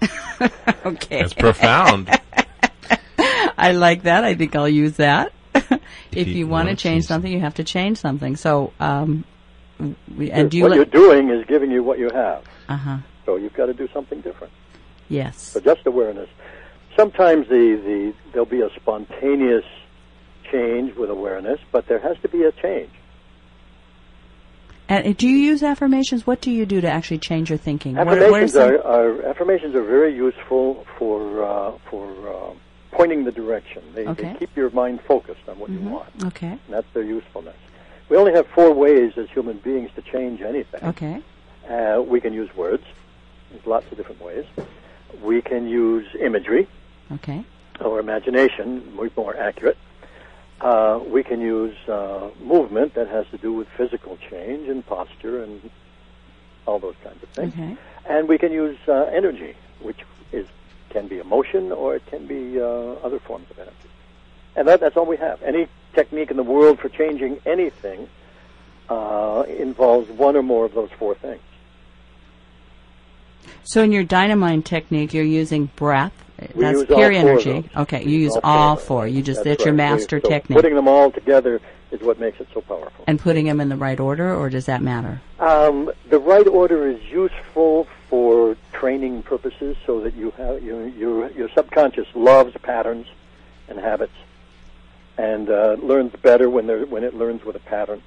[0.84, 1.20] Okay.
[1.20, 2.08] That's profound.
[3.56, 4.24] I like that.
[4.24, 5.32] I think I'll use that.
[5.54, 8.34] if you you want to wanna change change something, you have to change something.
[8.36, 9.24] So, um,
[10.16, 12.76] we, and do you what let- you're doing is giving you what you have, Uh
[12.76, 12.96] huh.
[13.24, 14.52] so you've got to do something different.
[15.08, 15.38] Yes.
[15.40, 16.28] So just awareness.
[16.96, 19.64] Sometimes the, the there'll be a spontaneous
[20.56, 22.90] change with awareness, but there has to be a change.
[24.88, 26.26] And do you use affirmations?
[26.26, 27.96] What do you do to actually change your thinking?
[27.96, 32.50] What- what Affirmations are, are affirmations are very useful for uh, for uh,
[32.90, 33.82] pointing the direction.
[33.94, 34.22] They, Okay.
[34.24, 34.32] Mm-hmm.
[34.34, 36.48] they keep your mind focused on what you want, Okay.
[36.48, 37.56] and that's their usefulness.
[38.10, 40.84] We only have four ways as human beings to change anything.
[40.84, 41.22] Okay.
[41.70, 42.84] Uh, we can use words.
[43.50, 44.44] There's lots of different ways.
[45.22, 46.66] We can use imagery
[47.12, 47.44] Okay.
[47.80, 49.78] or imagination, more accurate.
[50.62, 55.42] Uh, we can use uh, movement that has to do with physical change and posture
[55.42, 55.70] and
[56.66, 57.52] all those kinds of things.
[57.52, 57.76] Okay.
[58.06, 59.98] And we can use uh, energy, which
[60.30, 60.46] is
[60.90, 63.74] can be emotion or it can be uh, other forms of energy.
[64.54, 65.42] And that, that's all we have.
[65.42, 68.08] Any technique in the world for changing anything
[68.88, 71.40] uh, involves one or more of those four things.
[73.64, 76.12] So in your Dynamind technique, you're using breath.
[76.54, 77.70] We That's pure energy.
[77.76, 79.06] Okay, We you use all four.
[79.06, 79.90] You just That's that's your right.
[79.90, 80.56] master So technique.
[80.56, 81.60] Putting them all together
[81.92, 83.04] is what makes it so powerful.
[83.06, 85.20] and putting them in the right order, or does that matter?
[85.38, 91.30] Um, the right order is useful for training purposes, so that you have your your,
[91.32, 93.06] your subconscious loves patterns
[93.68, 94.14] and habits,
[95.18, 98.02] and uh, learns better when there when it learns with a pattern.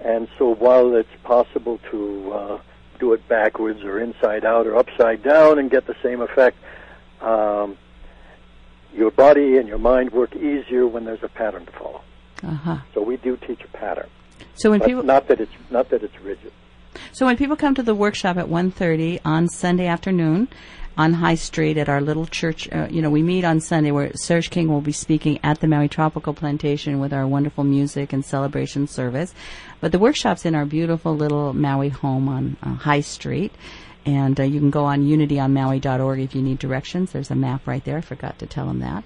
[0.00, 2.58] And so, while it's possible to uh,
[3.02, 6.56] do it backwards or inside out or upside down and get the same effect,
[7.20, 7.76] um,
[8.94, 12.00] your body and your mind work easier when there's a pattern to follow.
[12.44, 12.76] Uh huh.
[12.94, 14.08] So we do teach a pattern,
[14.54, 16.52] So when people not that it's not that it's rigid.
[17.12, 20.48] So when people come to the workshop at 1.30 on Sunday afternoon
[20.96, 24.12] on High Street at our little church, uh, you know, we meet on Sunday where
[24.14, 28.24] Serge King will be speaking at the Maui Tropical Plantation with our wonderful music and
[28.24, 29.34] celebration service.
[29.80, 33.52] But the workshop's in our beautiful little Maui home on uh, High Street.
[34.04, 37.12] And uh, you can go on unityonmaui.org if you need directions.
[37.12, 37.98] There's a map right there.
[37.98, 39.04] I forgot to tell them that.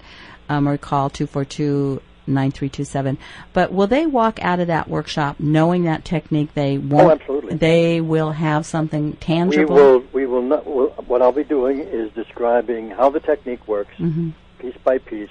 [0.48, 3.18] Um, or call 242 9327.
[3.52, 6.54] But will they walk out of that workshop knowing that technique?
[6.54, 7.06] They won't.
[7.06, 7.56] Oh, absolutely.
[7.56, 9.74] They will have something tangible.
[9.74, 10.04] We will
[10.42, 10.66] not.
[10.66, 14.30] We'll, what I'll be doing is describing how the technique works, Mm-hmm.
[14.58, 15.30] piece by piece,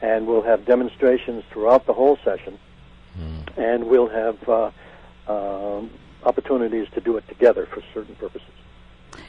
[0.00, 2.58] and we'll have demonstrations throughout the whole session,
[3.56, 4.70] and we'll have uh,
[5.28, 5.90] um,
[6.24, 8.46] opportunities to do it together for certain purposes.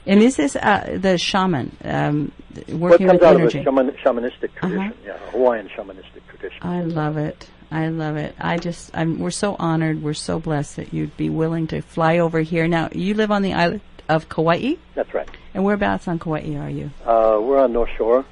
[0.05, 2.31] And this is uh, the shaman um,
[2.67, 3.59] What working comes with out energy.
[3.59, 4.67] of a shaman, shamanistic Uh-huh.
[4.69, 6.59] tradition, yeah, Hawaiian shamanistic tradition.
[6.61, 7.49] I love it.
[7.71, 8.35] I love it.
[8.39, 10.01] I just, I'm, we're so honored.
[10.03, 12.67] We're so blessed that you'd be willing to fly over here.
[12.67, 13.81] Now, you live on the island
[14.11, 15.27] of Kauai, That's right.
[15.53, 16.91] and whereabouts on Kauai are you?
[17.05, 18.25] Uh, we're on North Shore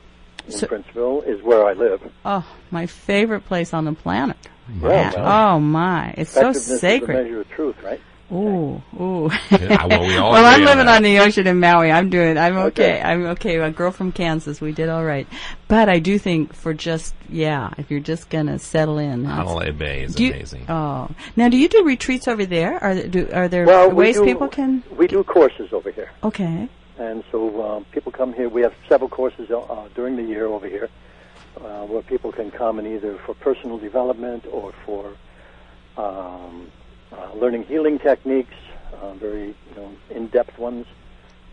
[0.46, 2.02] in So- Princeville, is where I live.
[2.26, 4.38] Oh, my favorite place on the planet.
[4.82, 7.14] Yeah, well, Oh my, it's so effectiveness is sacred.
[7.24, 8.00] measure of truth, right?
[8.32, 9.30] Ooh, ooh.
[9.52, 11.92] Yeah, well, we all well, I'm agree on living on the ocean in Maui.
[11.92, 12.38] I'm doing.
[12.38, 12.98] I'm okay.
[12.98, 13.02] Okay.
[13.02, 13.56] I'm okay.
[13.58, 14.62] A girl from Kansas.
[14.62, 15.28] We did all right.
[15.68, 19.24] But I do think for just yeah, if you're just gonna settle in.
[19.24, 20.66] that's- Honolulu Bay is do you- amazing.
[20.70, 22.78] Oh, now do you do retreats over there?
[22.84, 24.84] Are there, do, are there Well, we ways do- people can?
[24.96, 26.12] We do courses over here.
[26.24, 26.70] Okay.
[27.00, 28.50] And so um, people come here.
[28.50, 30.90] We have several courses uh, during the year over here
[31.58, 35.14] uh, where people can come and either for personal development or for
[35.98, 36.70] um,
[37.12, 38.54] uh, learning healing techniques,
[39.02, 40.86] uh, very you know, in-depth ones.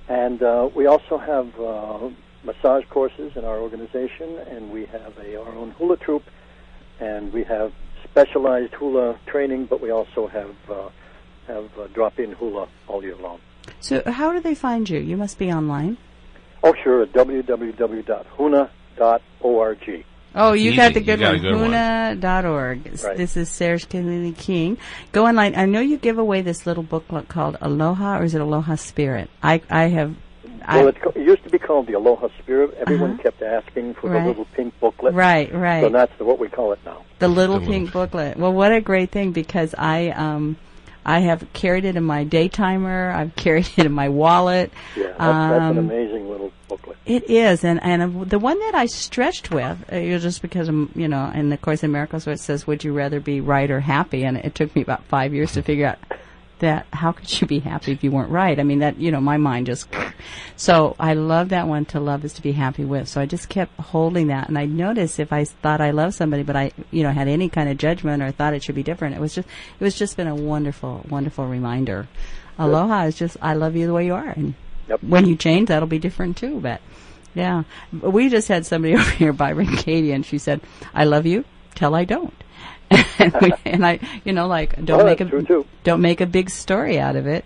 [0.09, 2.09] And uh, we also have uh,
[2.45, 6.25] massage courses in our organization, and we have a, our own hula troupe,
[7.01, 7.73] and we have
[8.05, 10.89] specialized hula training, but we also have uh,
[11.47, 13.41] have uh, drop-in hula all year long.
[13.81, 15.01] So how do they find you?
[15.01, 15.99] You must be online.
[16.63, 18.67] Oh, sure, at www.huna.org.
[20.39, 20.77] Oh, you Easy.
[20.77, 21.41] got the good got one.
[21.43, 21.71] good one.
[21.71, 23.03] Huna.org.
[23.03, 23.17] Right.
[23.17, 24.77] This is Serge Kahili King.
[25.13, 25.55] Go online.
[25.57, 29.31] I know you give away this little booklet called Aloha, or is it Aloha Spirit?
[29.43, 30.15] I I have.
[30.69, 32.75] I, Well, it's, it used to be called the Aloha Spirit.
[32.79, 33.23] Everyone Uh-huh.
[33.23, 34.23] kept asking for Right.
[34.23, 35.15] the little pink booklet.
[35.15, 35.83] right, right.
[35.83, 37.03] So that's the, what we call it now.
[37.21, 38.37] the little The little- pink booklet.
[38.37, 40.57] Well, what a great thing because I um
[41.09, 43.15] I have carried it in my daytimer.
[43.15, 44.73] I've carried it in my wallet.
[44.97, 46.26] Yeah, that's, that's an Um, amazing little booklet.
[47.07, 51.07] It is, and and the one that I stretched with, uh, just because I'm, you
[51.07, 53.79] know, in the Course in Miracles, where it says, "Would you rather be right or
[53.79, 55.99] happy?" and it took me about five years to figure out
[56.59, 58.59] that how could you be happy if you weren't right?
[58.59, 59.89] I mean, that you know, my mind just.
[60.57, 61.85] So I love that one.
[61.87, 63.09] To love is to be happy with.
[63.09, 66.43] So I just kept holding that, and I noticed if I thought I loved somebody,
[66.43, 69.15] but I, you know, had any kind of judgment or thought it should be different,
[69.15, 72.09] it was just, it was just been a wonderful, wonderful reminder.
[72.59, 74.55] Aloha is just, I love you the way you are, and
[74.89, 75.03] Yep.
[75.03, 76.61] when you change, that'll be different too.
[76.61, 76.81] But
[77.35, 80.61] yeah, we just had somebody over here, Byron Katie, and she said,
[80.95, 82.35] "I love you till I don't."
[83.19, 85.25] and, we, and I, you know, like don't Well, make a.
[85.25, 85.69] Mm-hmm.
[85.83, 87.45] don't make a big story out of it.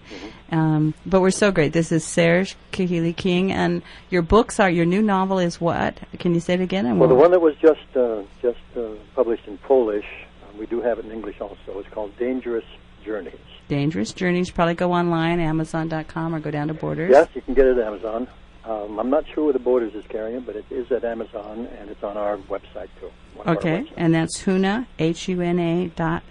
[0.52, 1.72] Um, but we're so great.
[1.72, 5.96] This is Serge Kahili King, and your books are your new novel is what?
[6.18, 6.86] Can you say it again?
[6.86, 10.04] And Well, the we'll- one that was just uh, just uh, published in Polish,
[10.42, 11.78] uh, we do have it in English also.
[11.78, 12.64] It's called Dangerous
[13.04, 13.34] Journeys.
[13.70, 14.50] Dangerous Journeys.
[14.50, 17.10] Probably go online, Amazon.com, or go down to Borders.
[17.12, 18.26] Yes, you can get it at Amazon.
[18.64, 21.66] Um, I'm not sure where the Borders is carrying it, but it is at Amazon,
[21.78, 23.10] and it's on our website too.
[23.34, 23.92] one of our Okay, websites.
[23.96, 26.22] and that's Huna H U N A dot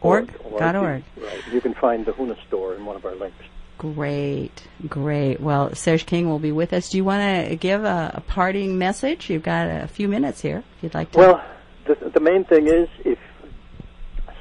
[0.00, 1.02] org dot org.
[1.16, 1.40] Right.
[1.52, 3.44] You can find the Huna store in one of our links.
[3.78, 5.38] Great, great.
[5.40, 6.88] Well, Serge King will be with us.
[6.90, 9.28] Do you want to give a, a parting message?
[9.28, 11.18] You've got a few minutes here, if you'd like to.
[11.18, 11.44] Well,
[11.86, 13.18] the, the main thing is if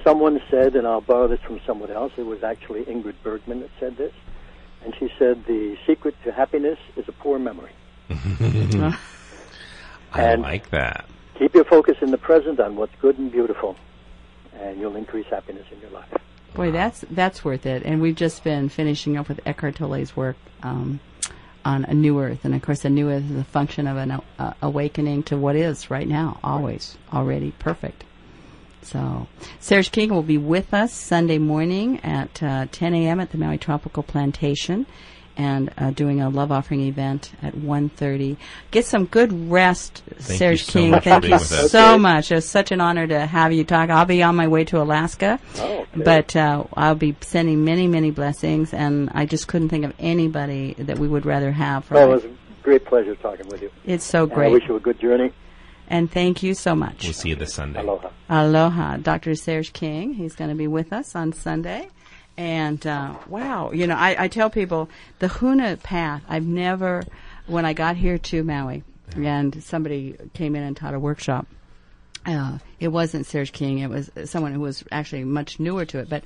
[0.05, 3.71] someone said, and I'll borrow this from someone else, it was actually Ingrid Bergman that
[3.79, 4.13] said this,
[4.85, 7.71] and she said the secret to happiness is a poor memory.
[8.09, 8.97] I
[10.13, 11.05] and- like that.
[11.37, 13.75] Keep your focus in the present on what's good and beautiful,
[14.53, 16.07] and you'll increase happiness in your life.
[16.53, 17.83] Boy, that's that's worth it.
[17.83, 21.01] And we've just been finishing up with Eckhart Tolle's work um,
[21.65, 24.21] on a new earth, and of course, a new earth is a function of an
[24.39, 28.05] uh, awakening to what is right now, always, already perfect.
[28.85, 29.27] So,
[29.59, 33.19] Serge King will be with us Sunday morning at uh, 10 a.m.
[33.19, 34.85] at the Maui Tropical Plantation.
[35.37, 38.37] And uh, doing a love offering event at 1.30.
[38.71, 41.01] Get some good rest, Thank Serge you so King.
[41.01, 41.97] Thank you so Okay.
[41.97, 42.31] much.
[42.31, 43.89] It was such an honor to have you talk.
[43.89, 45.37] I'll be on my way to Alaska.
[45.57, 46.03] Oh, okay.
[46.05, 50.73] But uh, I'll be sending many, many blessings, and I just couldn't think of anybody
[50.77, 51.83] that we would rather have.
[51.83, 52.31] For Well, it was a
[52.63, 53.71] great pleasure talking with you.
[53.83, 55.33] it's so And I great, wish you a good journey.
[55.87, 57.03] And thank you so much.
[57.03, 57.79] We'll see you this Sunday.
[57.79, 58.09] Aloha.
[58.29, 59.35] Aloha, Dr.
[59.35, 60.13] Serge King.
[60.13, 61.89] He's going to be with us on Sunday.
[62.37, 66.23] And uh, wow, you know, I, I tell people the Huna path.
[66.27, 67.03] I've never,
[67.47, 68.83] when I got here to Maui,
[69.15, 71.47] and somebody came in and taught a workshop.
[72.25, 73.79] Uh, it wasn't Serge King.
[73.79, 76.09] It was someone who was actually much newer to it.
[76.09, 76.23] But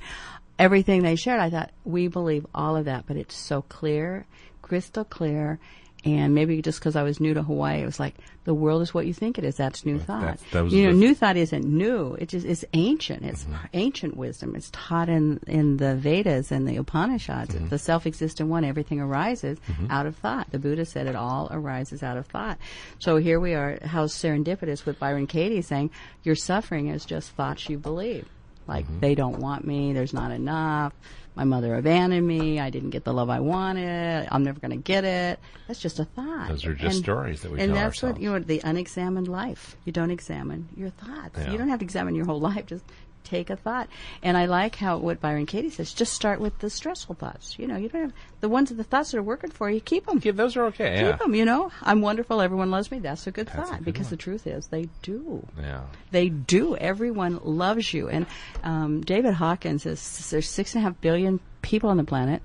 [0.58, 3.04] everything they shared, I thought we believe all of that.
[3.06, 4.26] But it's so clear,
[4.62, 5.58] crystal clear.
[6.04, 8.14] And maybe just because I was new to Hawaii, it was like
[8.44, 9.56] the world is what you think it is.
[9.56, 10.22] That's new thought.
[10.22, 12.14] that's- that you know, new thought isn't new.
[12.14, 13.22] It just it's ancient.
[13.24, 13.54] It's Mm-hmm.
[13.74, 14.56] ancient wisdom.
[14.56, 17.54] It's taught in in the Vedas and the Upanishads.
[17.54, 17.68] Mm-hmm.
[17.68, 18.64] The self-existent one.
[18.64, 19.58] Everything arises
[19.90, 20.50] out of thought.
[20.50, 22.58] The Buddha said it all arises out of thought.
[22.98, 23.78] So here we are.
[23.84, 25.90] How serendipitous with Byron Katie saying
[26.22, 28.26] your suffering is just thoughts you believe.
[28.66, 29.00] Like Mm-hmm.
[29.00, 29.92] they don't want me.
[29.92, 30.92] There's not enough.
[31.36, 32.58] My mother abandoned me.
[32.60, 34.28] I didn't get the love I wanted.
[34.30, 35.38] I'm never going to get it.
[35.68, 36.48] That's just a thought.
[36.48, 38.14] Those are just stories that we and tell And that's ourselves.
[38.18, 38.38] what you know.
[38.40, 39.76] The unexamined life.
[39.84, 41.38] You don't examine your thoughts.
[41.38, 41.52] Yeah.
[41.52, 42.66] You don't have to examine your whole life.
[42.66, 42.84] Just
[43.24, 43.88] take a thought.
[44.22, 45.92] And I like how what Byron Katie says.
[45.92, 47.56] Just start with the stressful thoughts.
[47.58, 49.80] You know, you don't have the ones the thoughts that are working for you.
[49.80, 50.20] Keep them.
[50.22, 50.94] Yeah, those are okay.
[51.00, 51.10] Yeah.
[51.12, 51.34] Keep them.
[51.34, 52.40] You know, I'm wonderful.
[52.40, 52.98] Everyone loves me.
[52.98, 54.10] That's a good That's a thought good because one.
[54.10, 55.46] the truth is they do.
[55.58, 55.82] Yeah.
[56.10, 56.76] They do.
[56.76, 58.08] Everyone loves you.
[58.08, 58.26] And
[58.62, 62.42] um, David Hawkins says there's six and a half billion people on the planet,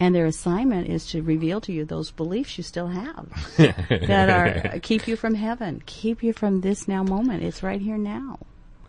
[0.00, 4.78] and their assignment is to reveal to you those beliefs you still have that are
[4.80, 7.42] keep you from heaven, keep you from this now moment.
[7.42, 8.38] It's right here now.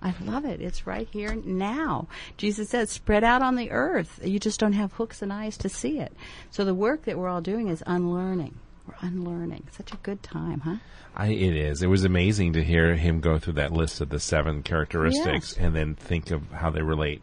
[0.01, 0.61] I love it.
[0.61, 2.07] It's right here now.
[2.37, 4.19] Jesus said, spread out on the earth.
[4.23, 6.13] You just don't have hooks and eyes to see it.
[6.51, 8.55] So the work that we're all doing is unlearning.
[8.87, 9.67] We're unlearning.
[9.71, 10.75] Such a good time, huh?
[11.15, 11.81] I, it is.
[11.81, 15.65] It was amazing to hear him go through that list of the seven characteristics Yes.
[15.65, 17.21] and then think of how they relate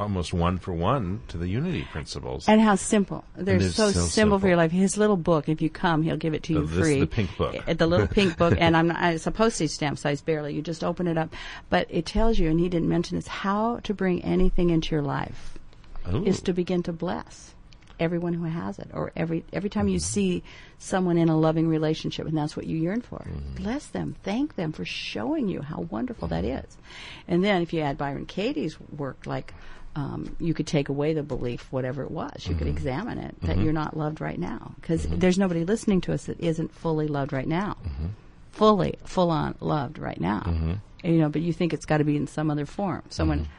[0.00, 2.48] almost one for one to the unity principles.
[2.48, 3.24] And how simple.
[3.36, 4.70] They're so, so simple, for your life.
[4.72, 7.00] His little book, if you come, he'll give it to you this is free.
[7.00, 7.54] the pink book.
[7.68, 10.54] Uh, The little pink book, and I'm not, it's a postage stamp size barely.
[10.54, 11.32] You just open it up.
[11.68, 15.02] But it tells you, and he didn't mention this, how to bring anything into your
[15.02, 15.58] life
[16.12, 16.24] Ooh.
[16.24, 17.54] is to begin to bless
[17.98, 20.04] everyone who has it or every every time you Mm-hmm.
[20.04, 20.42] see
[20.78, 23.62] someone in a loving relationship and that's what you yearn for Mm-hmm.
[23.62, 26.78] bless them thank them for showing you how wonderful that is
[27.28, 29.52] and then if you add byron katie's work like
[29.96, 32.46] um, you could take away the belief whatever it was.
[32.46, 32.76] You could Mm-hmm.
[32.76, 34.72] examine it that you're not loved right now.
[34.80, 37.76] Because there's nobody listening to us that isn't fully loved right now.
[37.84, 38.06] Mm-hmm.
[38.52, 40.78] fully full on loved right now.
[41.02, 43.02] You know but you think it's got to be in some other form.
[43.08, 43.52] Someone Mm-hmm.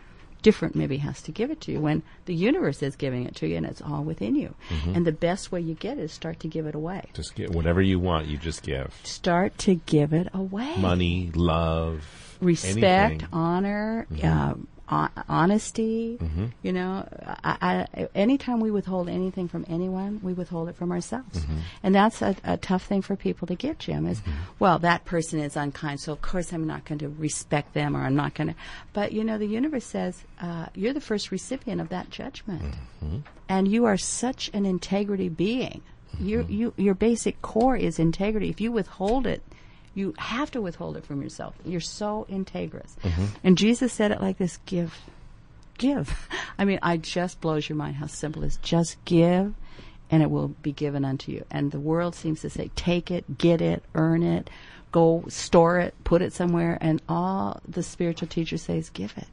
[0.43, 3.47] different maybe has to give it to you when the universe is giving it to
[3.47, 4.53] you and it's all within you.
[4.85, 7.03] And the best way you get it is start to give it away.
[7.13, 8.93] Just get whatever you want, you just give.
[9.03, 10.77] start to give it away.
[10.77, 12.03] Money, love,
[12.41, 13.27] respect anything.
[13.33, 16.45] honor um, hon- honesty mm-hmm.
[16.61, 17.07] you know?
[17.43, 21.39] I, I, anytime we withhold anything from anyone we withhold it from ourselves.
[21.39, 21.57] Mm-hmm.
[21.83, 24.31] And that's a, a tough thing for people to get jim is mm-hmm.
[24.59, 28.01] well that person is unkind so of course i'm not going to respect them or
[28.01, 28.55] i'm not going to
[28.93, 32.75] but you know the universe says uh, you're the first recipient of that judgment.
[33.49, 35.81] And you are such an integrity being.
[36.19, 38.49] You, you, your basic core is integrity.
[38.49, 39.43] If you withhold it
[39.93, 41.55] You have to withhold it from yourself.
[41.65, 42.95] You're so integrous.
[43.03, 43.25] Mm-hmm.
[43.43, 44.97] And Jesus said it like this: "Give,
[45.77, 48.57] give." I mean, I just blows your mind how simple it is.
[48.57, 49.53] Just give,
[50.09, 51.45] and it will be given unto you.
[51.51, 54.49] And the world seems to say, "Take it, get it, earn it,
[54.91, 59.27] go store it, put it somewhere." And all the spiritual teachers say is, "Give it."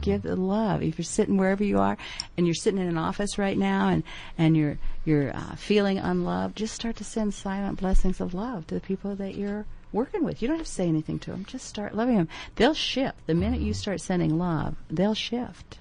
[0.00, 0.82] Give the love.
[0.82, 1.98] If you're sitting wherever you are,
[2.36, 4.02] and you're sitting in an office right now, and
[4.38, 8.74] and you're you're uh, feeling unloved, just start to send silent blessings of love to
[8.74, 10.42] the people that you're working with.
[10.42, 11.44] You don't have to say anything to them.
[11.44, 12.28] Just start loving them.
[12.56, 14.76] They'll shift the minute you start sending love.
[14.90, 15.78] They'll shift.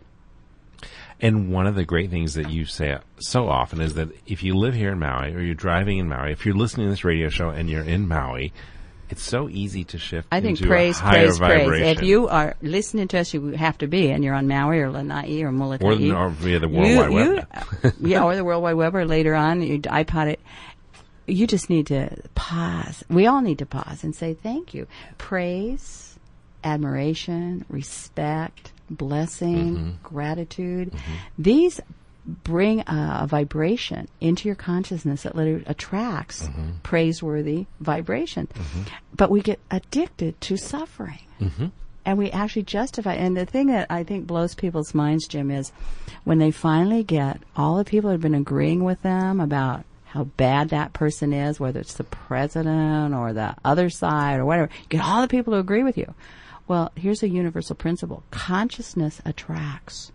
[1.20, 4.56] And one of the great things that you say so often is that if you
[4.56, 7.30] live here in Maui or you're driving in Maui, if you're listening to this radio
[7.30, 8.52] show and you're in Maui,
[9.12, 10.28] it's so easy to shift.
[10.32, 11.98] I think praise, a higher praise, praise.
[11.98, 14.90] If you are listening to us, you have to be, and you're on Maui or
[14.90, 15.86] Lanai or Molokai.
[16.10, 17.48] or, or via the World you, Wide Web.
[17.84, 20.40] you- yeah, or the World Wide Web, or later on, you iPod it.
[21.28, 23.04] You just need to pause.
[23.10, 24.88] We all need to pause and say thank you.
[25.18, 26.18] Praise,
[26.64, 29.90] admiration, respect, blessing, Mm-hmm.
[30.04, 30.94] gratitude.
[31.38, 31.80] These
[32.44, 36.70] bring a, a vibration into your consciousness that later attracts Mm-hmm.
[36.84, 38.48] praiseworthy vibration.
[39.16, 41.68] But we get addicted to suffering Mm-hmm.
[42.06, 43.14] and we actually justify.
[43.14, 45.72] And the thing that I think blows people's minds, Jim, is
[46.24, 50.70] when they finally get all the people have been agreeing with them about how bad
[50.70, 55.22] that person is, whether it's the president or the other side or whatever, get all
[55.22, 56.14] the people who agree with you.
[56.68, 60.12] Well, here's a universal principle: consciousness attracts.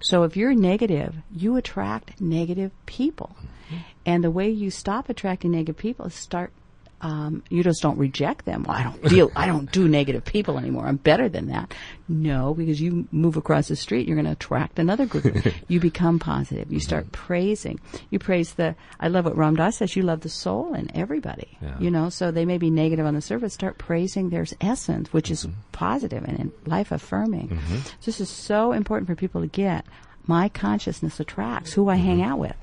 [0.00, 3.36] So if you're negative, you attract negative people.
[3.38, 3.76] Mm-hmm.
[4.04, 6.52] And the way you stop attracting negative people is start
[7.00, 8.64] um, you just don't reject them.
[8.64, 9.30] Well, I don't deal.
[9.36, 10.86] I don't do negative people anymore.
[10.86, 11.72] I'm better than that.
[12.08, 15.46] No, because you move across the street, you're going to attract another group.
[15.68, 16.72] you become positive.
[16.72, 17.78] You start praising.
[18.10, 18.74] You praise the.
[18.98, 19.94] I love what Ram Dass says.
[19.94, 21.56] You love the soul in everybody.
[21.62, 21.78] Yeah.
[21.78, 23.54] You know, so they may be negative on the surface.
[23.54, 25.60] Start praising their essence, which is mm-hmm.
[25.72, 27.60] positive and life affirming.
[28.00, 29.84] So this is so important for people to get.
[30.26, 32.30] My consciousness attracts who I hang mm-hmm.
[32.30, 32.56] out with.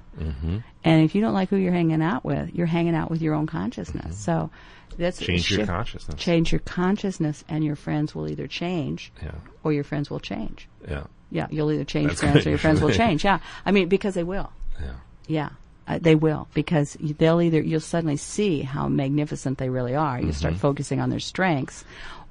[0.85, 3.33] And if you don't like who you're hanging out with, you're hanging out with your
[3.33, 4.15] own consciousness.
[4.17, 4.49] So
[4.97, 6.15] that's Change your consciousness.
[6.17, 9.31] Change your consciousness, and your friends will either change, Yeah.
[9.63, 10.69] or your friends will change.
[10.87, 11.03] Yeah.
[11.31, 13.25] Yeah, you'll either change That's friends or your friends will change.
[13.25, 14.51] Yeah, I mean because they will.
[14.79, 14.93] Yeah.
[15.27, 15.49] Yeah,
[15.87, 20.19] uh, they will because they'll either you'll suddenly see how magnificent they really are.
[20.19, 20.33] You Mm-hmm.
[20.33, 21.83] start focusing on their strengths,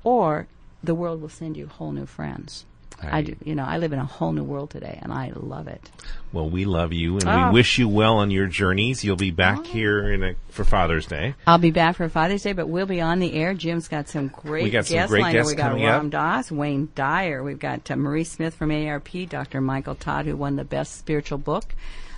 [0.04, 0.46] or
[0.82, 2.64] the world will send you whole new friends.
[3.06, 3.26] I, Right.
[3.26, 5.90] do, you know, I live in a whole new world today, and I love it.
[6.32, 7.48] Well, we love you and Oh.
[7.48, 9.04] we wish you well on your journeys.
[9.04, 11.34] You'll be back here in a, for Father's Day.
[11.46, 13.54] I'll be back for Father's Day, but we'll be on the air.
[13.54, 15.40] Jim's got some great We got some guests great lined up.
[15.40, 15.92] guests We got coming up.
[16.00, 17.42] Ram Dass, Wayne Dyer.
[17.42, 19.60] We've got uh, Marie Smith from ARP, Dr.
[19.60, 21.74] Michael Todd, who won the best spiritual book.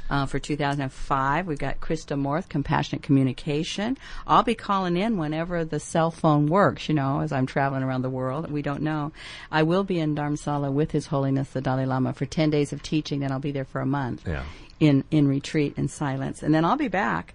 [0.09, 3.98] Uh, for 2005, we've got Krista Morth, Compassionate Communication.
[4.26, 8.02] I'll be calling in whenever the cell phone works, you know, as I'm traveling around
[8.02, 8.50] the world.
[8.50, 9.12] We don't know.
[9.50, 12.82] I will be in Dharamsala with His Holiness the Dalai Lama for 10 days of
[12.82, 14.42] teaching, then I'll be there for a month Yeah.
[14.78, 17.34] in in retreat in silence, and then I'll be back,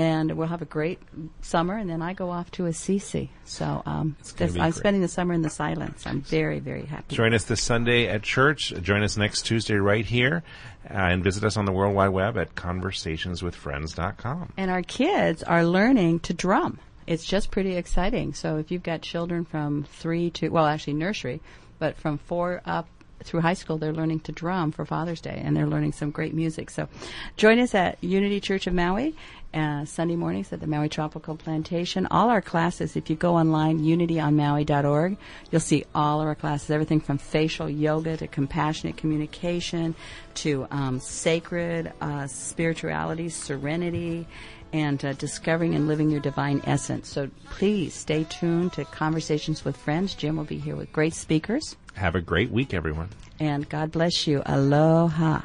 [0.00, 0.98] and we'll have a great
[1.42, 3.28] summer, and then I go off to Assisi.
[3.44, 4.74] So um, this- I'm great.
[4.74, 6.06] spending the summer in the silence.
[6.06, 7.14] I'm very very happy.
[7.14, 8.72] Join us this Sunday at church.
[8.80, 10.42] Join us next Tuesday right here.
[10.88, 14.54] Uh, and visit us on the World Wide Web at conversationswithfriends.com.
[14.56, 16.78] And our kids are learning to drum.
[17.06, 18.32] It's just pretty exciting.
[18.32, 21.42] So if you've got children from three to well, actually nursery,
[21.78, 22.88] but from four up
[23.24, 26.34] through high school, they're learning to drum for Father's Day, and they're learning some great
[26.34, 26.70] music.
[26.70, 26.88] So,
[27.36, 29.14] join us at Unity Church of Maui
[29.52, 32.06] uh, Sunday mornings at the Maui Tropical Plantation.
[32.10, 35.16] All our classes, if you go online, unityonmaui.org,
[35.50, 36.70] you'll see all of our classes.
[36.70, 39.94] Everything from facial yoga to compassionate communication
[40.34, 44.26] to um, sacred uh, spirituality, serenity
[44.72, 47.08] and uh, discovering and living your divine essence.
[47.08, 50.14] So please stay tuned to Conversations with Friends.
[50.14, 51.76] Jim will be here with great speakers.
[51.94, 53.08] Have a great week, everyone.
[53.38, 54.42] And God bless you.
[54.46, 55.40] Aloha.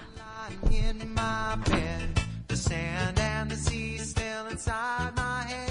[0.71, 2.21] in my bed.
[2.47, 5.64] The sand and the sea still inside my